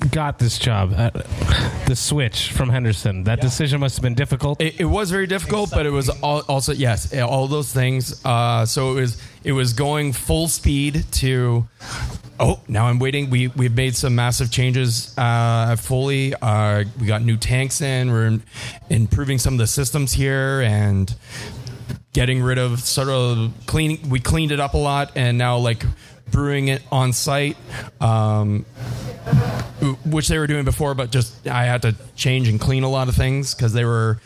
got 0.10 0.38
this 0.40 0.58
job, 0.58 0.94
uh, 0.98 1.12
the 1.86 1.96
switch 1.96 2.52
from 2.52 2.70
Henderson? 2.70 3.24
That 3.26 3.42
decision 3.42 3.80
must 3.80 3.96
have 3.96 4.04
been 4.04 4.16
difficult. 4.16 4.62
It, 4.62 4.80
it 4.80 4.86
was 4.86 5.12
very 5.12 5.28
difficult, 5.28 5.72
but 5.72 5.86
it 5.86 5.92
was 5.92 6.10
all, 6.10 6.42
also 6.48 6.74
yes, 6.74 7.14
all 7.14 7.48
those 7.48 7.72
things. 7.72 8.24
Uh, 8.26 8.66
so 8.66 8.92
it 8.92 9.02
was 9.02 9.22
it 9.44 9.52
was 9.52 9.74
going 9.74 10.14
full 10.14 10.48
speed 10.48 11.06
to. 11.14 11.68
Oh, 12.40 12.60
now 12.68 12.88
I'm 12.88 13.00
waiting. 13.00 13.30
We 13.30 13.48
we've 13.50 13.76
made 13.76 13.96
some 13.96 14.16
massive 14.16 14.52
changes 14.52 15.14
uh, 15.18 15.76
Folly. 15.76 16.34
Uh, 16.42 16.86
we 17.00 17.08
got 17.08 17.22
new 17.22 17.38
tanks 17.38 17.82
in. 17.82 18.12
We're 18.12 18.28
in, 18.28 18.44
improving 18.90 19.38
some 19.38 19.54
of 19.54 19.60
the 19.60 19.68
systems 19.68 20.14
here 20.14 20.62
and 20.62 21.14
getting 22.14 22.42
rid 22.42 22.58
of 22.58 22.80
sort 22.82 23.10
of 23.10 23.54
cleaning. 23.66 24.10
We 24.10 24.20
cleaned 24.20 24.52
it 24.52 24.60
up 24.60 24.74
a 24.74 24.78
lot, 24.78 25.12
and 25.16 25.38
now 25.38 25.58
like 25.58 25.86
brewing 26.32 26.70
it 26.70 26.82
on 26.92 27.14
site. 27.14 27.58
Um, 28.00 28.66
which 30.06 30.28
they 30.28 30.38
were 30.38 30.48
doing 30.48 30.66
before, 30.66 30.94
but 30.94 31.12
just 31.12 31.48
I 31.48 31.66
had 31.66 31.82
to 31.84 31.96
change 32.16 32.48
and 32.48 32.60
clean 32.60 32.84
a 32.84 32.90
lot 32.90 33.08
of 33.08 33.16
things 33.16 33.56
because 33.56 33.74
they 33.74 33.86
were 33.86 34.20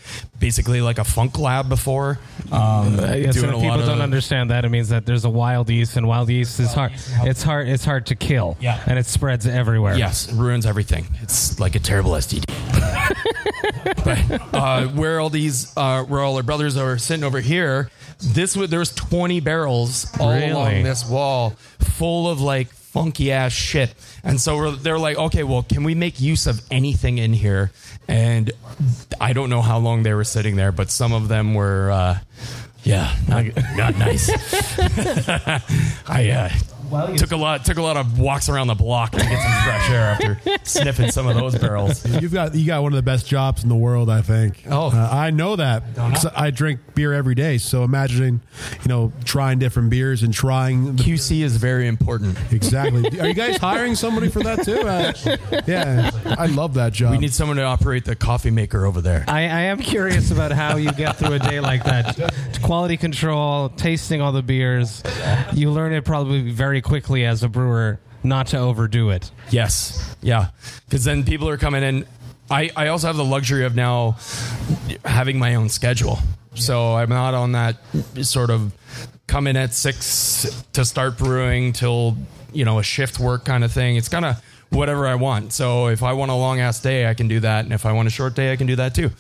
basically 0.46 0.80
like 0.80 1.00
a 1.00 1.04
funk 1.04 1.40
lab 1.40 1.68
before. 1.68 2.20
Um, 2.52 3.00
I 3.00 3.20
guess 3.22 3.34
doing 3.34 3.50
if 3.50 3.62
people 3.62 3.84
don't 3.84 4.02
understand 4.02 4.52
that, 4.52 4.64
it 4.64 4.70
means 4.70 4.90
that 4.90 5.04
there's 5.08 5.26
a 5.26 5.30
wild 5.30 5.72
yeast, 5.72 5.98
and 5.98 6.08
wild 6.08 6.30
yeast 6.30 6.60
is 6.60 6.72
hard. 6.72 6.92
It's 7.24 7.42
hard. 7.42 7.68
It's 7.68 7.84
hard 7.84 8.06
to 8.08 8.16
kill. 8.16 8.56
Yeah. 8.62 8.80
and 8.86 9.00
it 9.00 9.08
spreads 9.08 9.48
everywhere. 9.48 9.98
Yes, 9.98 10.30
it 10.32 10.36
ruins 10.36 10.68
everything. 10.68 11.08
It's 11.24 11.60
like 11.60 11.74
a 11.74 11.80
terrible 11.80 12.12
STD. 12.12 12.46
but 14.06 14.54
uh, 14.54 14.88
where 14.90 15.20
all 15.20 15.32
these, 15.32 15.76
uh, 15.76 16.04
where 16.04 16.22
all 16.22 16.36
our 16.38 16.44
brothers 16.44 16.78
are 16.78 17.00
sitting 17.00 17.24
over 17.24 17.40
here, 17.40 17.90
this 18.22 18.56
was 18.56 18.70
there 18.70 18.80
was 18.80 18.94
twenty 18.94 19.40
barrels 19.40 20.06
all 20.20 20.30
Really? 20.32 20.52
along 20.52 20.84
this 20.84 21.10
wall, 21.10 21.56
full 21.80 22.30
of 22.30 22.40
like 22.40 22.68
funky 22.96 23.30
ass 23.30 23.52
shit. 23.52 23.94
And 24.24 24.40
so 24.40 24.72
they're 24.72 24.98
like, 24.98 25.18
okay, 25.18 25.44
well, 25.44 25.64
can 25.64 25.84
we 25.84 25.96
make 25.96 26.22
use 26.22 26.48
of 26.48 26.62
anything 26.72 27.18
in 27.18 27.34
here? 27.34 27.72
And 28.08 28.54
I 29.20 29.34
don't 29.34 29.50
know 29.50 29.62
how 29.62 29.80
long 29.80 30.04
they 30.04 30.14
were 30.14 30.24
sitting 30.24 30.56
there, 30.56 30.72
but 30.72 30.90
some 30.90 31.12
of 31.12 31.28
them 31.28 31.56
were, 31.56 31.92
uh, 31.92 32.20
yeah, 32.84 33.14
not, 33.28 33.48
not 33.76 33.98
nice. 33.98 34.30
I 36.08 36.30
uh, 36.30 36.50
took 37.18 37.32
a 37.32 37.36
lot 37.38 37.66
took 37.66 37.78
a 37.78 37.82
lot 37.82 37.98
of 37.98 38.20
walks 38.20 38.50
around 38.50 38.68
the 38.68 38.76
block 38.76 39.12
to 39.12 39.18
get 39.18 39.42
some 39.42 39.64
fresh 39.64 39.90
air 39.90 40.02
after 40.02 40.40
sniffing 40.64 41.12
some 41.12 41.28
of 41.28 41.36
those 41.36 41.56
barrels. 41.58 42.06
You've 42.22 42.34
got 42.34 42.56
you 42.56 42.66
got 42.66 42.84
one 42.84 42.92
of 42.94 42.98
the 42.98 43.02
best 43.04 43.28
jobs 43.28 43.64
in 43.64 43.70
the 43.70 43.76
world, 43.76 44.10
I 44.10 44.22
think. 44.22 44.64
Oh. 44.70 44.88
Uh, 44.92 45.10
I 45.12 45.32
know 45.32 45.56
that. 45.56 45.84
'Cause 45.96 46.26
I 46.36 46.52
drink 46.52 46.80
beer 46.94 47.14
every 47.14 47.36
day, 47.36 47.58
so 47.58 47.84
imagining, 47.84 48.42
you 48.84 48.88
know, 48.90 49.12
trying 49.24 49.60
different 49.60 49.90
beers 49.90 50.24
and 50.24 50.34
trying 50.34 50.96
the, 50.96 51.04
QC 51.04 51.42
is 51.42 51.58
very 51.58 51.88
important. 51.88 52.38
exactly. 52.52 53.20
Are 53.20 53.28
you 53.28 53.34
guys 53.34 53.58
hiring 53.58 53.96
somebody 53.96 54.30
for 54.30 54.40
that 54.44 54.64
too? 54.64 54.80
Uh, 54.80 55.62
yeah, 55.68 56.12
I 56.38 56.46
love 56.48 56.76
that 56.76 56.94
job. 56.94 57.12
We 57.12 57.18
need 57.18 57.34
someone 57.34 57.58
to 57.58 57.64
operate 57.64 58.06
the 58.06 58.16
coffee 58.16 58.52
maker 58.52 58.86
over 58.86 59.02
there. 59.02 59.26
I, 59.28 59.42
I 59.42 59.62
am 59.64 59.80
curious 59.80 60.32
about 60.32 60.52
how 60.52 60.78
you 60.78 60.92
get 60.92 61.18
through 61.18 61.34
a 61.34 61.40
day 61.40 61.60
like 61.60 61.84
that. 61.86 62.34
Quality 62.62 62.98
control, 62.98 63.70
tasting 63.70 64.22
all 64.22 64.32
the 64.32 64.42
beers. 64.44 65.04
You 65.54 65.72
learn 65.72 65.94
it 65.94 66.06
probably 66.06 66.52
very 66.52 66.75
quickly 66.82 67.26
as 67.26 67.44
a 67.44 67.50
brewer 67.50 68.00
not 68.24 68.48
to 68.48 68.58
overdo 68.58 69.12
it. 69.12 69.32
Yes. 69.52 70.16
Yeah. 70.22 70.50
Because 70.86 71.04
then 71.04 71.24
people 71.24 71.48
are 71.50 71.58
coming 71.58 71.84
in. 71.84 72.08
I, 72.50 72.72
I 72.76 72.88
also 72.88 73.08
have 73.08 73.18
the 73.18 73.26
luxury 73.26 73.66
of 73.66 73.76
now 73.76 74.18
having 75.04 75.40
my 75.40 75.56
own 75.56 75.70
schedule. 75.70 76.20
So 76.56 76.96
I'm 76.96 77.10
not 77.10 77.34
on 77.34 77.54
that 77.54 77.78
sort 78.22 78.50
of 78.50 78.74
come 79.28 79.48
in 79.48 79.58
at 79.58 79.74
six 79.74 80.64
to 80.74 80.86
start 80.86 81.18
brewing 81.18 81.74
till, 81.74 82.18
you 82.54 82.66
know, 82.66 82.80
a 82.80 82.84
shift 82.84 83.20
work 83.20 83.46
kind 83.46 83.64
of 83.64 83.72
thing. 83.72 83.96
It's 83.96 84.10
kind 84.10 84.26
of 84.26 84.44
whatever 84.70 85.08
I 85.08 85.16
want. 85.16 85.54
So 85.54 85.88
if 85.88 86.04
I 86.04 86.14
want 86.14 86.32
a 86.32 86.36
long 86.36 86.60
ass 86.60 86.80
day, 86.80 87.08
I 87.08 87.14
can 87.14 87.28
do 87.28 87.40
that. 87.40 87.66
And 87.66 87.74
if 87.74 87.86
I 87.86 87.94
want 87.94 88.08
a 88.08 88.12
short 88.12 88.36
day, 88.36 88.52
I 88.52 88.56
can 88.56 88.68
do 88.68 88.76
that 88.76 88.94
too. 88.94 89.12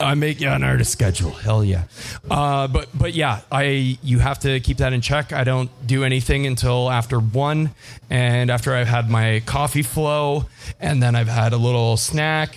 I 0.00 0.14
make 0.14 0.40
an 0.42 0.62
artist 0.62 0.92
schedule. 0.92 1.30
Hell 1.30 1.64
yeah. 1.64 1.84
Uh, 2.30 2.68
but, 2.68 2.88
but 2.94 3.14
yeah, 3.14 3.40
I, 3.50 3.98
you 4.02 4.18
have 4.20 4.38
to 4.40 4.60
keep 4.60 4.78
that 4.78 4.92
in 4.92 5.00
check. 5.00 5.32
I 5.32 5.44
don't 5.44 5.70
do 5.86 6.04
anything 6.04 6.46
until 6.46 6.90
after 6.90 7.18
one 7.18 7.70
and 8.10 8.50
after 8.50 8.74
I've 8.74 8.86
had 8.86 9.10
my 9.10 9.42
coffee 9.46 9.82
flow 9.82 10.46
and 10.80 11.02
then 11.02 11.16
I've 11.16 11.28
had 11.28 11.52
a 11.52 11.58
little 11.58 11.96
snack 11.96 12.56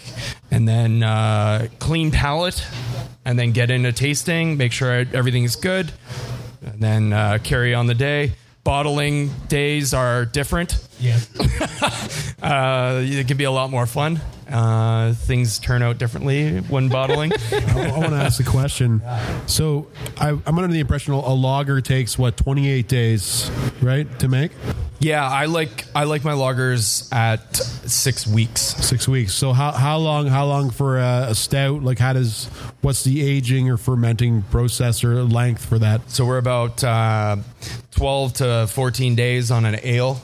and 0.52 0.68
then, 0.68 1.04
uh, 1.04 1.68
clean 1.80 2.12
palate 2.12 2.64
and 3.26 3.38
then 3.38 3.52
get 3.52 3.72
into 3.72 3.92
tasting, 3.92 4.58
make 4.58 4.72
sure 4.72 4.92
I, 4.92 5.06
everything 5.14 5.44
is 5.44 5.56
good 5.56 5.92
and 6.62 6.82
then, 6.82 7.14
uh, 7.14 7.40
carry 7.44 7.74
on 7.74 7.88
the 7.88 7.96
day. 7.96 8.34
Bottling 8.68 9.30
days 9.48 9.94
are 9.94 10.26
different. 10.26 10.78
Yeah. 11.00 11.20
Uh, 12.40 13.02
it 13.04 13.28
can 13.28 13.36
be 13.36 13.46
a 13.46 13.52
lot 13.52 13.72
more 13.72 13.88
fun. 13.88 14.22
Uh, 14.48 15.12
things 15.12 15.58
turn 15.58 15.82
out 15.82 15.98
differently 15.98 16.60
when 16.60 16.88
bottling. 16.88 17.32
I, 17.52 17.98
want 17.98 18.12
to 18.12 18.16
ask 18.16 18.40
a 18.40 18.44
question. 18.44 19.02
So 19.48 19.88
I, 20.18 20.30
I'm 20.30 20.60
under 20.60 20.68
the 20.68 20.80
impression 20.80 21.16
a 21.16 21.34
lager 21.34 21.82
takes 21.82 22.18
what 22.18 22.38
28 22.38 22.88
days, 22.88 23.50
right, 23.82 24.08
to 24.20 24.28
make 24.28 24.52
yeah, 25.00 25.28
I 25.28 25.46
like 25.46 25.86
I 25.94 26.06
like 26.06 26.24
my 26.24 26.34
lagers 26.34 27.14
at 27.14 27.62
six 27.88 28.28
weeks. 28.28 28.62
six 28.62 29.08
weeks. 29.08 29.34
So 29.34 29.54
how 29.54 29.72
how 29.72 29.98
long 29.98 30.28
how 30.28 30.46
long 30.46 30.70
for 30.70 30.98
a, 30.98 31.28
a 31.30 31.36
stout? 31.36 31.84
Like 31.84 32.00
how 32.00 32.14
does 32.14 32.46
what's 32.82 33.04
the 33.04 33.22
aging 33.22 33.70
or 33.70 33.78
fermenting 33.78 34.44
process 34.44 35.04
or 35.04 35.24
length 35.24 35.66
for 35.66 35.80
that? 35.80 36.10
So 36.10 36.26
we're 36.26 36.38
about 36.38 36.84
uh, 36.84 37.38
twelve 37.92 38.34
to 38.34 38.68
fourteen 38.68 39.16
days 39.16 39.52
on 39.52 39.66
an 39.66 39.80
ale, 39.84 40.16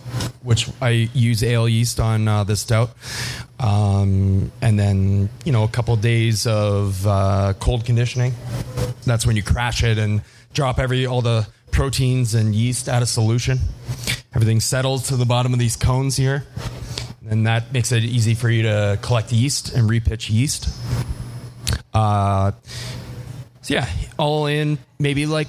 which 0.41 0.69
I 0.81 1.09
use 1.13 1.43
ale 1.43 1.67
yeast 1.67 1.99
on 1.99 2.27
uh, 2.27 2.43
this 2.43 2.61
stout, 2.61 2.91
um, 3.59 4.51
and 4.61 4.79
then 4.79 5.29
you 5.45 5.51
know 5.51 5.63
a 5.63 5.69
couple 5.69 5.95
days 5.95 6.47
of 6.47 7.05
uh, 7.07 7.53
cold 7.59 7.85
conditioning. 7.85 8.33
That's 9.05 9.25
when 9.25 9.35
you 9.35 9.43
crash 9.43 9.83
it 9.83 9.97
and 9.97 10.21
drop 10.53 10.79
every 10.79 11.05
all 11.05 11.21
the 11.21 11.47
proteins 11.71 12.35
and 12.35 12.53
yeast 12.53 12.87
out 12.87 13.01
of 13.01 13.09
solution. 13.09 13.59
Everything 14.35 14.59
settles 14.59 15.07
to 15.07 15.15
the 15.15 15.25
bottom 15.25 15.53
of 15.53 15.59
these 15.59 15.75
cones 15.75 16.17
here. 16.17 16.45
And 17.29 17.47
that 17.47 17.71
makes 17.71 17.91
it 17.91 18.03
easy 18.03 18.33
for 18.33 18.49
you 18.49 18.63
to 18.63 18.99
collect 19.01 19.31
yeast 19.31 19.73
and 19.73 19.89
repitch 19.89 20.29
yeast. 20.29 20.69
Uh, 21.93 22.51
so 23.61 23.73
yeah, 23.75 23.87
all 24.17 24.47
in 24.47 24.77
maybe 24.99 25.25
like 25.25 25.47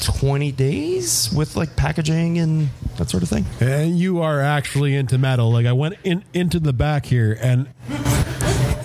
20 0.00 0.52
days 0.52 1.32
with 1.34 1.56
like 1.56 1.76
packaging 1.76 2.38
and 2.38 2.70
that 2.96 3.10
sort 3.10 3.22
of 3.22 3.28
thing. 3.28 3.44
And 3.60 3.98
you 3.98 4.22
are 4.22 4.40
actually 4.40 4.94
into 4.94 5.18
metal. 5.18 5.52
Like 5.52 5.66
I 5.66 5.72
went 5.72 5.96
in 6.04 6.24
into 6.32 6.58
the 6.58 6.72
back 6.72 7.06
here, 7.06 7.36
and 7.40 7.68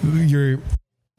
you're 0.04 0.60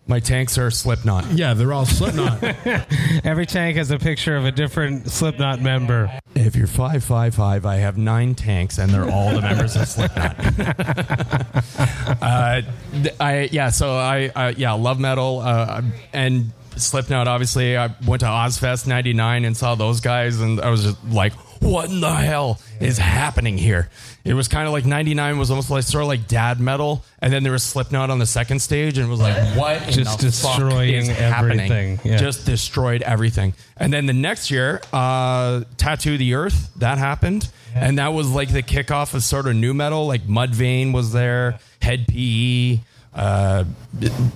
My 0.09 0.21
tanks 0.21 0.57
are 0.57 0.71
Slipknot. 0.71 1.33
yeah, 1.33 1.53
they're 1.53 1.75
all 1.75 1.85
Slipknot. 1.85 2.43
Every 3.25 3.45
tank 3.45 3.77
has 3.77 3.91
a 3.91 3.99
picture 3.99 4.37
of 4.39 4.47
a 4.47 4.51
different 4.51 5.11
Slipknot 5.11 5.61
member. 5.61 6.11
If 6.35 6.57
you're 6.57 6.67
555, 6.67 7.67
I 7.67 7.77
have 7.77 7.99
nine 7.99 8.35
tanks 8.35 8.79
and 8.79 8.91
they're 8.91 9.11
all 9.11 9.35
the 9.35 9.43
members 9.43 9.77
of 9.77 9.87
Slipknot. 9.87 10.35
uh, 12.23 12.63
th- 13.03 13.15
I 13.21 13.49
yeah, 13.53 13.69
so 13.69 13.97
I 13.97 14.29
uh, 14.35 14.55
yeah, 14.57 14.73
love 14.73 14.99
metal 14.99 15.41
uh, 15.41 15.83
and 16.15 16.53
Slipknot 16.77 17.29
obviously. 17.29 17.77
I 17.77 17.95
went 18.07 18.21
to 18.21 18.27
Ozzfest 18.27 18.87
99 18.87 19.45
and 19.45 19.55
saw 19.55 19.75
those 19.75 20.01
guys 20.01 20.41
and 20.41 20.59
I 20.61 20.71
was 20.71 20.85
just 20.85 21.05
like 21.05 21.35
what 21.61 21.91
in 21.91 22.01
the 22.01 22.15
hell 22.15 22.61
is 22.81 22.99
happening 22.99 23.59
here? 23.59 23.89
It 24.25 24.35
was 24.35 24.49
kind 24.49 24.67
of 24.67 24.73
like 24.73 24.85
99 24.85 25.39
was 25.39 25.51
almost 25.51 25.71
like 25.71 25.85
sort 25.85 26.03
of 26.03 26.09
like 26.09 26.29
dad 26.29 26.61
metal 26.61 27.05
and 27.21 27.33
then 27.33 27.43
there 27.43 27.53
was 27.53 27.63
Slipknot 27.63 28.11
on 28.11 28.19
the 28.19 28.27
second 28.27 28.61
stage 28.61 28.99
and 28.99 29.07
it 29.07 29.11
was 29.11 29.21
like 29.21 29.37
what 29.57 29.83
in 29.89 30.05
Just 30.05 30.21
destroying 30.21 31.09
everything. 31.11 32.01
Yeah. 32.05 32.17
Just 32.17 32.45
destroyed 32.45 33.03
everything. 33.03 33.55
And 33.77 33.93
then 33.93 34.07
the 34.07 34.13
next 34.13 34.51
year, 34.51 34.81
uh, 34.93 35.63
Tattoo 35.77 36.19
the 36.19 36.35
Earth, 36.35 36.71
that 36.77 36.99
happened. 36.99 37.49
And 37.75 37.99
that 37.99 38.09
was 38.09 38.31
like 38.31 38.53
the 38.53 38.63
kickoff 38.63 39.15
of 39.15 39.23
sort 39.23 39.47
of 39.47 39.55
new 39.55 39.73
metal. 39.73 40.07
Like 40.07 40.23
Mudvayne 40.23 40.93
was 40.93 41.13
there, 41.13 41.61
Hed 41.81 42.07
PE, 42.09 42.81
uh, 43.15 43.65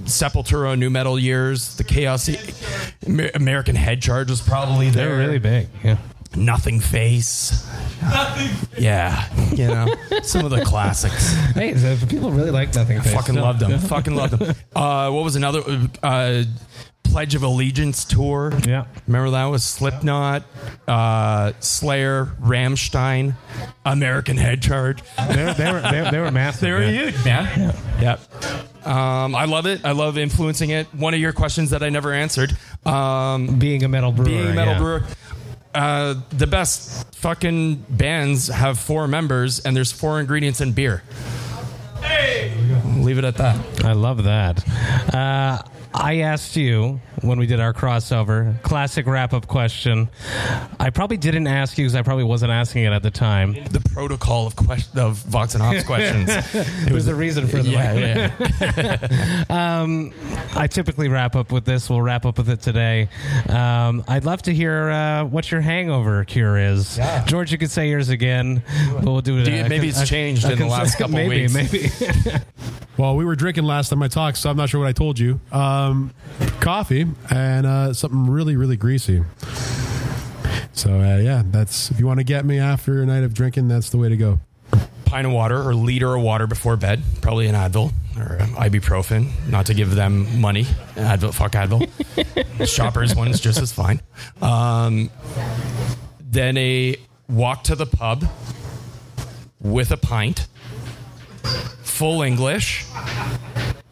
Sepultura 0.05 0.79
new 0.79 0.91
metal 0.91 1.19
years, 1.19 1.77
the 1.77 1.85
Chaos, 1.85 2.29
American 3.35 3.77
Head 3.77 4.03
Charge 4.03 4.31
was 4.31 4.41
probably 4.41 4.91
there. 4.91 5.09
They're 5.09 5.19
really 5.19 5.39
big. 5.39 5.69
Yeah. 5.83 5.99
Nothing 6.37 6.81
Face. 6.81 7.67
Nothing. 8.01 8.69
Yeah, 8.83 9.29
you 9.55 9.67
know, 9.69 9.87
some 10.23 10.45
of 10.45 10.51
the 10.51 10.65
classics. 10.65 11.33
Hey, 11.55 11.75
so 11.77 11.97
people 12.07 12.31
really 12.31 12.51
like 12.51 12.75
nothing. 12.75 13.01
Face. 13.01 13.13
Fucking 13.13 13.35
No. 13.35 13.43
loved 13.43 13.61
them. 13.61 13.79
Fucking 13.79 14.15
loved 14.15 14.39
them. 14.39 14.55
Uh, 14.75 15.11
what 15.11 15.25
was 15.25 15.37
another 15.37 15.63
uh, 16.03 16.43
Pledge 17.05 17.35
of 17.35 17.43
Allegiance 17.43 18.05
tour? 18.07 18.53
Yeah. 18.67 18.87
remember 19.07 19.31
that 19.33 19.45
was 19.45 19.63
Slipknot, 19.63 20.45
uh, 20.89 21.53
Slayer, 21.61 22.27
Rammstein, 22.41 23.35
American 23.85 24.39
Head 24.39 24.63
Charge. 24.63 25.03
They 25.29 25.45
were, 25.45 25.53
they 25.53 25.73
were, 25.73 25.81
they, 25.83 26.11
they 26.13 26.19
were 26.19 26.31
massive. 26.31 26.61
They 26.63 26.73
were 26.73 26.83
yeah. 26.83 27.11
huge, 27.11 27.25
man. 27.25 27.75
Yep. 28.01 28.87
Um, 28.87 29.35
I 29.37 29.45
love 29.45 29.67
it. 29.67 29.85
I 29.85 29.93
love 29.93 30.17
influencing 30.19 30.71
it. 30.71 30.87
One 30.95 31.13
of 31.15 31.21
your 31.21 31.33
questions 31.35 31.71
that 31.71 31.83
I 31.83 31.91
never 31.91 32.13
answered. 32.13 32.57
Um, 32.85 33.59
Being 33.59 33.85
a 33.85 33.89
metal 33.89 34.11
brewer. 34.11 34.27
being 34.27 34.49
a 34.49 34.55
metal 34.55 34.73
yeah. 34.75 34.79
brewer. 34.79 35.03
Uh, 35.75 36.15
the 36.31 36.47
best 36.47 37.15
fucking 37.17 37.77
bands 37.89 38.49
have 38.49 38.79
four 38.79 39.09
members, 39.09 39.61
and 39.61 39.75
there's 39.77 39.93
four 39.93 40.21
ingredients 40.21 40.61
in 40.61 40.73
beer. 40.73 41.03
Hey, 42.03 42.53
leave 42.99 43.19
it 43.19 43.25
at 43.25 43.37
that. 43.37 43.85
I 43.85 43.93
love 43.93 44.25
that. 44.25 44.67
Uh, 45.15 45.63
I 45.95 46.19
asked 46.21 46.57
you 46.57 47.01
when 47.23 47.39
we 47.39 47.47
did 47.47 47.61
our 47.61 47.73
crossover 47.73 48.61
classic 48.63 49.07
wrap 49.07 49.33
up 49.33 49.47
question. 49.47 50.09
I 50.79 50.91
probably 50.91 51.17
didn't 51.17 51.47
ask 51.47 51.79
you 51.79 51.85
because 51.85 51.95
I 51.95 52.03
probably 52.03 52.25
wasn't 52.25 52.53
asking 52.53 52.85
it 52.85 52.93
at 52.93 53.03
the 53.03 53.11
time. 53.11 53.55
The 53.55 53.81
protocol 53.93 54.47
of 54.47 54.57
question 54.57 54.99
of 54.99 55.17
Vox 55.19 55.55
and 55.55 55.63
Hops 55.63 55.85
questions. 55.85 56.31
It 56.87 56.93
was 56.93 57.07
the 57.07 57.15
reason 57.15 57.47
for 57.47 57.63
the 57.63 57.71
yeah, 57.71 58.33
yeah. 59.49 59.49
I 60.57 60.67
typically 60.67 61.09
wrap 61.09 61.37
up 61.37 61.51
with 61.53 61.65
this. 61.65 61.89
We'll 61.89 62.03
wrap 62.03 62.27
up 62.27 62.39
with 62.39 62.49
it 62.51 62.61
today. 62.61 63.09
Um, 63.49 64.05
I'd 64.09 64.25
love 64.25 64.43
to 64.43 64.55
hear 64.55 64.91
uh, 64.91 65.25
what 65.25 65.51
your 65.51 65.61
hangover 65.61 66.25
cure 66.25 66.59
is. 66.59 66.99
George, 67.27 67.53
you 67.53 67.59
could 67.59 67.71
say 67.71 67.89
yours 67.89 68.09
again, 68.09 68.63
but 68.95 69.05
we'll 69.05 69.21
do 69.21 69.39
it. 69.39 69.45
Do 69.45 69.53
you- 69.53 69.65
uh, 69.65 69.69
maybe 69.69 69.89
it's 69.89 70.09
changed 70.09 70.45
in 70.45 70.59
the 70.59 70.67
last 70.67 70.99
couple 70.99 71.15
maybe, 71.17 71.43
weeks. 71.43 71.55
Maybe, 71.55 71.89
well, 72.97 73.17
we 73.17 73.25
were 73.25 73.37
drinking 73.37 73.65
last 73.65 73.89
time 73.89 74.03
I 74.03 74.09
talked, 74.09 74.39
so 74.39 74.51
I'm 74.51 74.57
not 74.57 74.69
sure 74.69 74.81
what 74.81 74.89
I 74.89 74.93
told 74.93 75.19
you. 75.19 75.41
Um, 75.51 76.13
coffee 76.61 77.07
and 77.31 77.67
uh, 77.67 77.93
something 77.95 78.27
really, 78.27 78.57
really 78.57 78.77
greasy. 78.77 79.23
So 80.73 81.01
uh, 81.01 81.19
yeah, 81.19 81.43
that's 81.47 81.91
if 81.91 81.99
you 81.99 82.07
want 82.07 82.21
to 82.21 82.25
get 82.25 82.45
me 82.45 82.59
after 82.59 83.03
a 83.03 83.07
night 83.07 83.25
of 83.25 83.35
drinking, 83.35 83.69
that's 83.69 83.91
the 83.91 83.99
way 83.99 84.09
to 84.09 84.17
go. 84.17 84.41
Pint 85.05 85.27
of 85.27 85.33
water 85.33 85.61
or 85.61 85.75
liter 85.75 86.15
of 86.15 86.23
water 86.23 86.47
before 86.47 86.77
bed. 86.77 87.03
Probably 87.21 87.47
an 87.47 87.55
Advil 87.55 87.93
or 88.17 88.39
ibuprofen. 88.39 89.29
Not 89.49 89.67
to 89.67 89.75
give 89.75 89.95
them 89.95 90.41
money. 90.41 90.65
Advil, 90.95 91.35
fuck 91.35 91.53
Advil. 91.53 91.89
Shoppers 92.67 93.15
one's 93.15 93.39
just 93.41 93.61
as 93.61 93.73
fine. 93.73 94.01
Um, 94.41 95.11
then 96.21 96.57
a 96.57 96.97
walk 97.29 97.65
to 97.65 97.75
the 97.75 97.87
pub 97.87 98.25
with 99.61 99.93
a 99.93 99.97
pint, 99.97 100.47
full 102.03 102.23
English, 102.23 102.85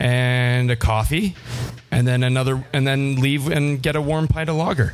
and 0.00 0.68
a 0.68 0.74
coffee, 0.74 1.36
and 1.92 2.08
then 2.08 2.24
another, 2.24 2.64
and 2.72 2.84
then 2.84 3.14
leave 3.14 3.46
and 3.48 3.80
get 3.80 3.94
a 3.94 4.00
warm 4.00 4.26
pint 4.26 4.48
of 4.50 4.56
lager. 4.56 4.92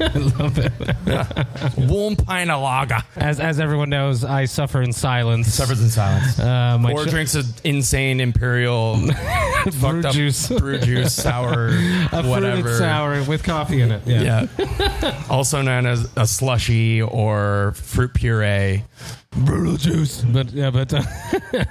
I 0.00 0.32
love 0.38 0.58
it. 0.58 0.72
yeah. 1.06 1.44
Warm 1.76 2.16
pint 2.16 2.50
of 2.50 2.62
lager. 2.62 3.00
as 3.16 3.38
as 3.38 3.60
everyone 3.60 3.90
knows, 3.90 4.24
I 4.24 4.46
suffer 4.46 4.80
in 4.80 4.94
silence. 4.94 5.52
Suffers 5.52 5.82
in 5.82 5.90
silence. 5.90 6.38
Uh, 6.38 6.78
my 6.80 6.92
or 6.92 7.04
ch- 7.04 7.10
drinks 7.10 7.34
an 7.34 7.44
insane 7.64 8.20
imperial 8.20 8.96
fucked 9.72 10.06
up 10.06 10.14
juice. 10.14 10.48
brew 10.48 10.78
juice, 10.78 11.12
sour, 11.12 11.68
a 12.12 12.22
whatever. 12.22 12.62
fruited 12.62 12.78
sour 12.78 13.22
with 13.24 13.42
coffee 13.44 13.82
in 13.82 13.92
it. 13.92 14.02
Yeah. 14.06 14.46
Yeah. 14.58 15.22
also 15.28 15.60
known 15.60 15.84
as 15.84 16.08
a 16.16 16.26
slushy 16.26 17.02
or 17.02 17.72
fruit 17.76 18.14
puree. 18.14 18.84
Brutal 19.32 19.76
juice. 19.76 20.22
But 20.22 20.52
yeah, 20.52 20.70
but 20.70 20.92
uh, 20.92 21.02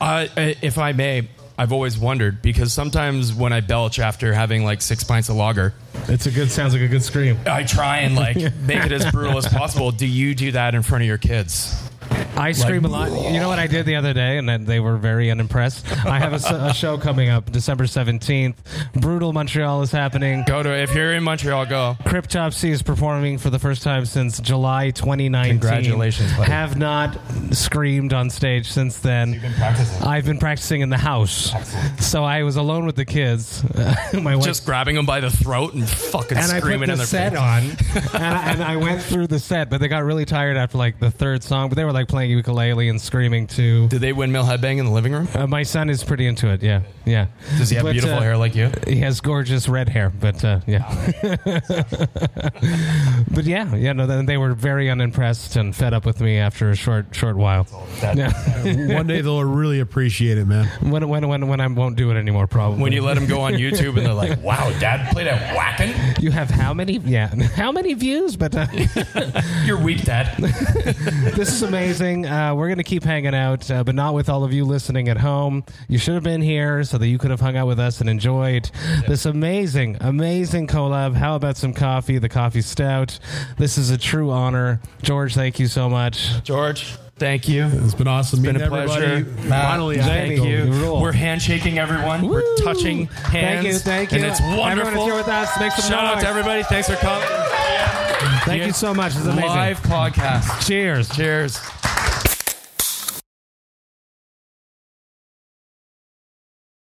Uh, 0.00 0.26
if 0.36 0.78
I 0.78 0.92
may, 0.92 1.28
I've 1.58 1.72
always 1.72 1.98
wondered 1.98 2.42
because 2.42 2.72
sometimes 2.72 3.32
when 3.32 3.52
I 3.52 3.60
belch 3.60 3.98
after 3.98 4.32
having 4.34 4.64
like 4.64 4.82
six 4.82 5.04
pints 5.04 5.28
of 5.28 5.36
lager, 5.36 5.72
it's 6.08 6.26
a 6.26 6.30
good 6.30 6.50
sounds 6.50 6.74
like 6.74 6.82
a 6.82 6.88
good 6.88 7.02
scream. 7.02 7.38
I 7.46 7.62
try 7.62 7.98
and 7.98 8.14
like 8.14 8.36
make 8.62 8.84
it 8.84 8.92
as 8.92 9.10
brutal 9.10 9.38
as 9.38 9.48
possible. 9.48 9.90
Do 9.92 10.06
you 10.06 10.34
do 10.34 10.52
that 10.52 10.74
in 10.74 10.82
front 10.82 11.02
of 11.02 11.08
your 11.08 11.18
kids? 11.18 11.85
I 12.36 12.52
scream 12.52 12.84
a 12.84 12.88
lot. 12.88 13.10
You 13.32 13.40
know 13.40 13.48
what 13.48 13.58
I 13.58 13.66
did 13.66 13.86
the 13.86 13.96
other 13.96 14.12
day, 14.12 14.38
and 14.38 14.48
that 14.48 14.66
they 14.66 14.80
were 14.80 14.96
very 14.96 15.30
unimpressed. 15.30 15.86
I 16.06 16.18
have 16.18 16.32
a 16.32 16.74
show 16.74 16.98
coming 16.98 17.28
up 17.28 17.50
December 17.50 17.86
seventeenth. 17.86 18.60
Brutal 18.94 19.32
Montreal 19.32 19.82
is 19.82 19.90
happening. 19.90 20.44
Go 20.46 20.62
to 20.62 20.70
if 20.70 20.94
you're 20.94 21.14
in 21.14 21.22
Montreal, 21.22 21.66
go. 21.66 21.96
Cryptopsy 22.04 22.70
is 22.70 22.82
performing 22.82 23.38
for 23.38 23.50
the 23.50 23.58
first 23.58 23.82
time 23.82 24.06
since 24.06 24.40
July 24.40 24.90
2019. 24.90 25.58
Congratulations, 25.58 26.32
buddy. 26.36 26.50
Have 26.50 26.76
not 26.76 27.18
screamed 27.52 28.12
on 28.12 28.30
stage 28.30 28.70
since 28.70 28.98
then. 28.98 29.32
You've 29.32 29.42
been 29.42 29.54
practicing. 29.54 30.02
I've 30.02 30.24
been 30.24 30.38
practicing 30.38 30.80
in 30.82 30.90
the 30.90 30.98
house. 30.98 31.52
So 32.04 32.24
I 32.24 32.42
was 32.42 32.56
alone 32.56 32.86
with 32.86 32.96
the 32.96 33.04
kids. 33.04 33.64
My 34.12 34.36
wife 34.36 34.44
Just 34.44 34.64
grabbing 34.66 34.96
them 34.96 35.06
by 35.06 35.20
the 35.20 35.30
throat 35.30 35.74
and 35.74 35.88
fucking 35.88 36.36
and 36.36 36.50
I 36.50 36.60
put 36.60 36.64
screaming 36.64 36.86
the 36.88 36.92
in 36.92 36.98
their 36.98 37.06
set 37.06 37.32
face. 37.32 37.40
on, 37.40 37.62
and 38.22 38.24
I, 38.36 38.52
and 38.52 38.62
I 38.62 38.76
went 38.76 39.02
through 39.02 39.26
the 39.28 39.38
set, 39.38 39.70
but 39.70 39.80
they 39.80 39.88
got 39.88 40.04
really 40.04 40.24
tired 40.24 40.56
after 40.56 40.78
like 40.78 40.98
the 40.98 41.10
third 41.10 41.42
song. 41.42 41.68
But 41.68 41.76
they 41.76 41.84
were 41.84 41.92
like 41.92 42.08
playing 42.08 42.25
ukulele 42.28 42.88
and 42.88 43.00
screaming 43.00 43.46
too. 43.46 43.88
Did 43.88 44.00
they 44.00 44.12
windmill 44.12 44.44
headbang 44.44 44.78
in 44.78 44.86
the 44.86 44.92
living 44.92 45.12
room? 45.12 45.28
Uh, 45.34 45.46
my 45.46 45.62
son 45.62 45.90
is 45.90 46.04
pretty 46.04 46.26
into 46.26 46.48
it. 46.50 46.62
Yeah, 46.62 46.82
yeah. 47.04 47.26
Does 47.58 47.70
he 47.70 47.76
have 47.76 47.84
But, 47.84 47.92
beautiful 47.92 48.18
uh, 48.18 48.22
hair 48.22 48.36
like 48.36 48.54
you? 48.54 48.70
He 48.86 48.96
has 49.00 49.20
gorgeous 49.20 49.68
red 49.68 49.88
hair, 49.88 50.10
but 50.10 50.44
uh, 50.44 50.60
yeah. 50.66 50.84
but 53.30 53.44
yeah, 53.44 53.74
yeah. 53.74 53.92
No, 53.92 54.06
then 54.06 54.26
they 54.26 54.36
were 54.36 54.54
very 54.54 54.90
unimpressed 54.90 55.56
and 55.56 55.74
fed 55.74 55.94
up 55.94 56.04
with 56.06 56.20
me 56.20 56.38
after 56.38 56.70
a 56.70 56.76
short, 56.76 57.14
short 57.14 57.36
while. 57.36 57.66
Yeah. 58.02 58.32
One 58.94 59.06
day 59.06 59.20
they'll 59.20 59.44
really 59.44 59.80
appreciate 59.80 60.38
it, 60.38 60.46
man. 60.46 60.66
when, 60.90 61.08
when, 61.08 61.28
when, 61.28 61.48
when 61.48 61.60
I 61.60 61.66
won't 61.66 61.96
do 61.96 62.10
it 62.10 62.16
anymore, 62.16 62.46
probably. 62.46 62.82
When 62.82 62.92
you 62.92 63.02
let 63.02 63.14
them 63.14 63.26
go 63.26 63.40
on 63.40 63.54
YouTube 63.54 63.96
and 63.96 64.06
they're 64.06 64.14
like, 64.14 64.42
"Wow, 64.42 64.70
Dad 64.78 65.12
played 65.12 65.26
at 65.26 65.56
Wacken." 65.56 66.22
you 66.22 66.30
have 66.30 66.50
how 66.50 66.72
many? 66.74 66.98
Yeah, 66.98 67.28
how 67.54 67.72
many 67.72 67.94
views? 67.94 68.36
But 68.36 68.54
uh, 68.56 68.66
You're 69.64 69.80
weak, 69.80 70.04
Dad. 70.04 70.36
this 70.38 71.52
is 71.52 71.62
amazing. 71.62 72.15
Uh, 72.24 72.54
we're 72.54 72.68
going 72.68 72.78
to 72.78 72.84
keep 72.84 73.02
hanging 73.04 73.34
out, 73.34 73.70
uh, 73.70 73.84
but 73.84 73.94
not 73.94 74.14
with 74.14 74.28
all 74.28 74.44
of 74.44 74.52
you 74.52 74.64
listening 74.64 75.08
at 75.08 75.18
home. 75.18 75.64
You 75.88 75.98
should 75.98 76.14
have 76.14 76.22
been 76.22 76.40
here 76.40 76.84
so 76.84 76.96
that 76.98 77.08
you 77.08 77.18
could 77.18 77.30
have 77.30 77.40
hung 77.40 77.56
out 77.56 77.66
with 77.66 77.78
us 77.80 78.00
and 78.00 78.08
enjoyed 78.08 78.70
this 79.06 79.26
amazing, 79.26 79.96
amazing 80.00 80.68
collab. 80.68 81.14
How 81.14 81.34
about 81.34 81.56
some 81.56 81.74
coffee? 81.74 82.18
The 82.18 82.28
coffee 82.28 82.62
stout. 82.62 83.18
This 83.58 83.76
is 83.76 83.90
a 83.90 83.98
true 83.98 84.30
honor. 84.30 84.80
George, 85.02 85.34
thank 85.34 85.58
you 85.58 85.66
so 85.66 85.90
much. 85.90 86.42
George, 86.44 86.96
thank 87.16 87.48
you. 87.48 87.64
It's 87.66 87.94
been 87.94 88.06
awesome 88.08 88.44
It's 88.44 88.52
Been 88.52 88.62
a 88.62 88.68
pleasure. 88.68 89.24
Matt, 89.42 89.48
Finally, 89.70 90.00
I 90.00 90.04
thank 90.04 90.36
you. 90.44 90.72
you. 90.72 90.94
We're 90.94 91.12
handshaking 91.12 91.78
everyone. 91.78 92.28
We're 92.28 92.56
touching 92.62 93.06
hands. 93.06 93.32
Thank 93.32 93.66
you, 93.66 93.78
thank 93.78 94.12
you. 94.12 94.18
And 94.18 94.26
it's 94.26 94.40
wonderful. 94.40 94.68
Everyone 94.88 94.98
is 94.98 95.04
here 95.04 95.14
with 95.16 95.28
us. 95.28 95.60
Make 95.60 95.72
some 95.72 95.90
Shout 95.90 96.04
out 96.04 96.20
to 96.20 96.28
everybody. 96.28 96.62
Thanks 96.62 96.88
for 96.88 96.96
coming. 96.96 97.28
Thank 98.44 98.64
you 98.64 98.72
so 98.72 98.94
much. 98.94 99.12
It's 99.16 99.24
amazing. 99.26 99.48
Live 99.48 99.80
podcast. 99.80 100.66
Cheers. 100.66 101.08
Cheers. 101.10 101.58